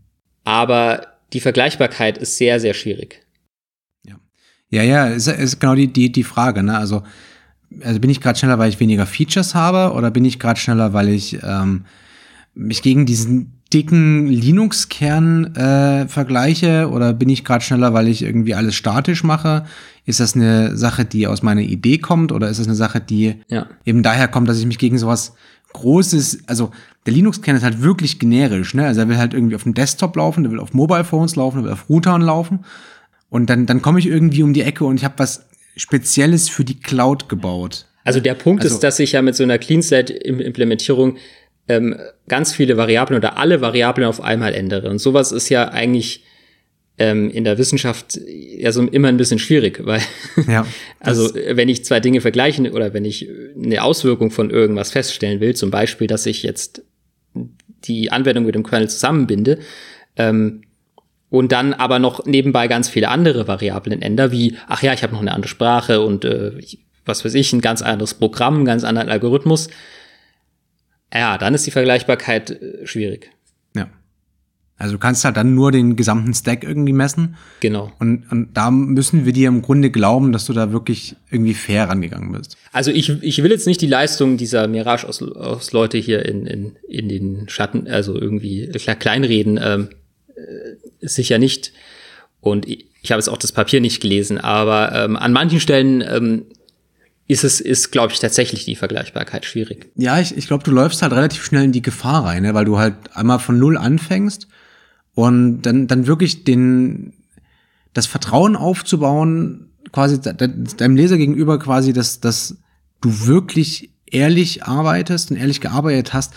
[0.45, 3.23] Aber die Vergleichbarkeit ist sehr, sehr schwierig.
[4.05, 4.17] Ja,
[4.71, 6.63] ja, ja ist, ist genau die, die, die Frage.
[6.63, 6.77] Ne?
[6.77, 7.03] Also,
[7.83, 10.93] also bin ich gerade schneller, weil ich weniger Features habe oder bin ich gerade schneller,
[10.93, 11.85] weil ich ähm,
[12.57, 18.55] mich gegen diesen dicken Linux-Kern äh, vergleiche oder bin ich gerade schneller, weil ich irgendwie
[18.55, 19.67] alles statisch mache?
[20.05, 23.35] Ist das eine Sache, die aus meiner Idee kommt oder ist das eine Sache, die
[23.49, 23.67] ja.
[23.85, 25.35] eben daher kommt, dass ich mich gegen sowas
[25.73, 26.71] Großes, also
[27.05, 28.87] der Linux-Kern ist halt wirklich generisch, ne?
[28.87, 31.59] Also er will halt irgendwie auf dem Desktop laufen, der will auf Mobile Phones laufen,
[31.59, 32.61] der will auf Routern laufen
[33.29, 35.47] und dann, dann komme ich irgendwie um die Ecke und ich habe was
[35.77, 37.87] Spezielles für die Cloud gebaut.
[38.05, 41.17] Also der Punkt also, ist, dass ich ja mit so einer Clean-Set-Implementierung
[41.69, 41.97] ähm,
[42.29, 44.89] ganz viele Variablen oder alle Variablen auf einmal ändere.
[44.89, 46.25] Und sowas ist ja eigentlich
[46.99, 50.01] ähm, in der Wissenschaft ja so immer ein bisschen schwierig, weil
[50.49, 50.67] ja,
[51.01, 53.29] also wenn ich zwei Dinge vergleichen oder wenn ich
[53.63, 56.83] eine Auswirkung von irgendwas feststellen will, zum Beispiel, dass ich jetzt
[57.85, 59.59] die Anwendung mit dem Kernel zusammenbinde,
[60.17, 60.63] ähm,
[61.29, 65.13] und dann aber noch nebenbei ganz viele andere Variablen ändere, wie, ach ja, ich habe
[65.13, 66.53] noch eine andere Sprache und äh,
[67.05, 69.69] was weiß ich, ein ganz anderes Programm, einen ganz anderen Algorithmus,
[71.13, 73.31] ja, dann ist die Vergleichbarkeit äh, schwierig.
[73.75, 73.89] Ja.
[74.79, 77.37] Also du kannst halt dann nur den gesamten Stack irgendwie messen.
[77.61, 77.93] Genau.
[77.99, 81.89] Und, und da müssen wir dir im Grunde glauben, dass du da wirklich irgendwie fair
[81.89, 82.57] rangegangen bist.
[82.73, 86.47] Also ich, ich will jetzt nicht die Leistung dieser Mirage aus, aus Leute hier in,
[86.47, 89.89] in, in den Schatten, also irgendwie kleinreden, ähm,
[90.35, 91.73] äh, sicher nicht.
[92.41, 96.03] Und ich, ich habe jetzt auch das Papier nicht gelesen, aber ähm, an manchen Stellen
[96.03, 96.47] ähm,
[97.29, 99.91] ist es, ist, glaube ich, tatsächlich die Vergleichbarkeit schwierig.
[99.97, 102.55] Ja, ich, ich glaube, du läufst halt relativ schnell in die Gefahr rein, ne?
[102.55, 104.47] weil du halt einmal von null anfängst
[105.15, 107.15] und dann, dann wirklich den,
[107.95, 112.59] das Vertrauen aufzubauen, quasi deinem Leser gegenüber quasi, dass, dass
[113.01, 116.33] du wirklich ehrlich arbeitest und ehrlich gearbeitet hast,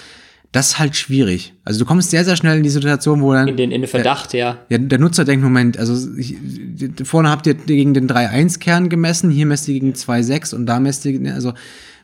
[0.52, 1.54] das ist halt schwierig.
[1.64, 3.48] Also du kommst sehr, sehr schnell in die Situation, wo dann.
[3.48, 4.58] In den, in den Verdacht, der, ja.
[4.70, 4.78] ja.
[4.80, 6.36] Der Nutzer denkt, Moment, also ich,
[7.04, 11.06] vorne habt ihr gegen den 3.1-Kern gemessen, hier messt ihr gegen 2.6 und da messt
[11.06, 11.54] ihr, ne, also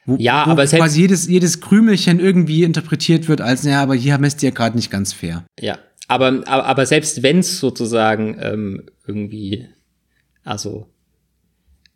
[0.05, 4.19] wo, ja, wo aber quasi jedes, jedes Krümelchen irgendwie interpretiert wird als, naja, aber hier
[4.19, 5.45] messt ihr gerade nicht ganz fair.
[5.59, 9.67] Ja, aber, aber, aber selbst wenn es sozusagen ähm, irgendwie,
[10.43, 10.87] also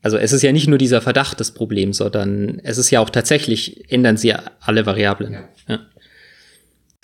[0.02, 3.10] also es ist ja nicht nur dieser Verdacht des Problems, sondern es ist ja auch
[3.10, 5.34] tatsächlich, ändern sie alle Variablen.
[5.34, 5.50] Ja.
[5.68, 5.80] ja.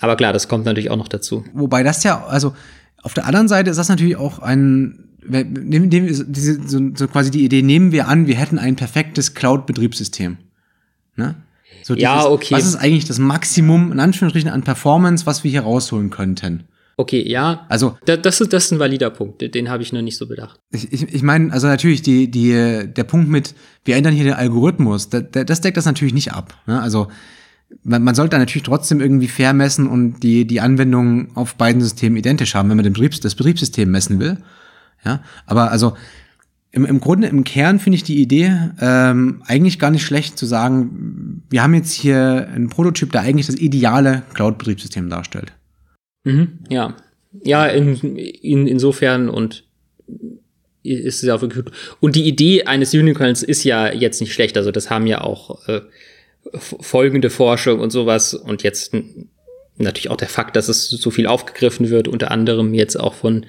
[0.05, 1.43] Aber klar, das kommt natürlich auch noch dazu.
[1.53, 2.53] Wobei das ja, also
[3.01, 7.31] auf der anderen Seite ist das natürlich auch ein, nehmen, nehmen, diese, so, so quasi
[7.31, 10.37] die Idee, nehmen wir an, wir hätten ein perfektes Cloud-Betriebssystem.
[11.15, 11.35] Ne?
[11.81, 12.53] So dieses, ja, okay.
[12.53, 16.65] Was ist eigentlich das Maximum, in Anführungsstrichen, an Performance, was wir hier rausholen könnten?
[16.97, 17.65] Okay, ja.
[17.67, 19.41] Also da, das, ist, das ist ein valider Punkt.
[19.55, 20.59] Den habe ich noch nicht so bedacht.
[20.69, 24.33] Ich, ich, ich meine, also natürlich die, die, der Punkt mit, wir ändern hier den
[24.33, 26.53] Algorithmus, da, das deckt das natürlich nicht ab.
[26.67, 26.79] Ne?
[26.79, 27.07] Also
[27.83, 32.17] man, man sollte natürlich trotzdem irgendwie fair messen und die, die Anwendungen auf beiden Systemen
[32.17, 34.37] identisch haben, wenn man den Betriebs, das Betriebssystem messen will.
[35.03, 35.95] Ja, aber also
[36.71, 38.51] im, im Grunde, im Kern finde ich die Idee
[38.81, 43.47] ähm, eigentlich gar nicht schlecht zu sagen, wir haben jetzt hier einen Prototyp, der eigentlich
[43.47, 45.53] das ideale Cloud-Betriebssystem darstellt.
[46.25, 46.95] Mhm, ja.
[47.43, 49.63] Ja, in, in, insofern und
[50.83, 51.73] ist es ja auch wirklich gut.
[51.99, 54.57] Und die Idee eines Unicorns ist ja jetzt nicht schlecht.
[54.57, 55.81] Also das haben ja auch äh,
[56.53, 58.93] folgende Forschung und sowas und jetzt
[59.77, 63.45] natürlich auch der Fakt, dass es so viel aufgegriffen wird, unter anderem jetzt auch von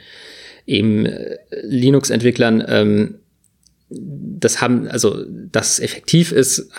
[0.66, 3.18] eben äh, Linux-Entwicklern, ähm,
[3.88, 6.70] das haben, also dass es effektiv ist,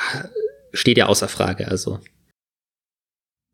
[0.73, 1.69] steht ja außer Frage.
[1.69, 1.99] Also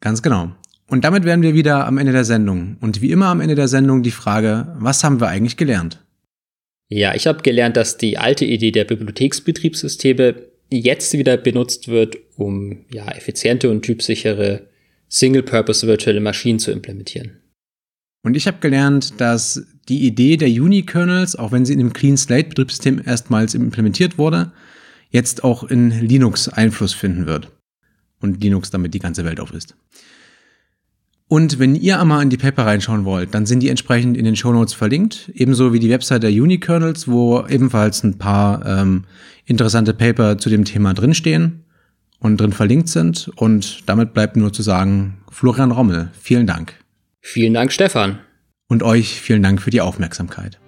[0.01, 0.51] ganz genau.
[0.87, 2.77] Und damit wären wir wieder am Ende der Sendung.
[2.81, 6.03] Und wie immer am Ende der Sendung die Frage, was haben wir eigentlich gelernt?
[6.89, 10.35] Ja, ich habe gelernt, dass die alte Idee der Bibliotheksbetriebssysteme
[10.79, 14.69] jetzt wieder benutzt wird, um ja, effiziente und typsichere
[15.09, 17.39] Single-Purpose virtuelle Maschinen zu implementieren.
[18.23, 22.17] Und ich habe gelernt, dass die Idee der Uni-Kernels, auch wenn sie in dem Clean
[22.17, 24.53] Slate-Betriebssystem erstmals implementiert wurde,
[25.09, 27.51] jetzt auch in Linux Einfluss finden wird.
[28.19, 29.75] Und Linux damit die ganze Welt auf ist.
[31.27, 34.35] Und wenn ihr einmal in die Paper reinschauen wollt, dann sind die entsprechend in den
[34.35, 39.05] Show Notes verlinkt, ebenso wie die Website der Unikernels, wo ebenfalls ein paar ähm,
[39.45, 41.63] interessante Paper zu dem Thema drinstehen
[42.19, 43.31] und drin verlinkt sind.
[43.35, 46.75] Und damit bleibt nur zu sagen, Florian Rommel, vielen Dank.
[47.21, 48.19] Vielen Dank, Stefan.
[48.67, 50.59] Und euch vielen Dank für die Aufmerksamkeit.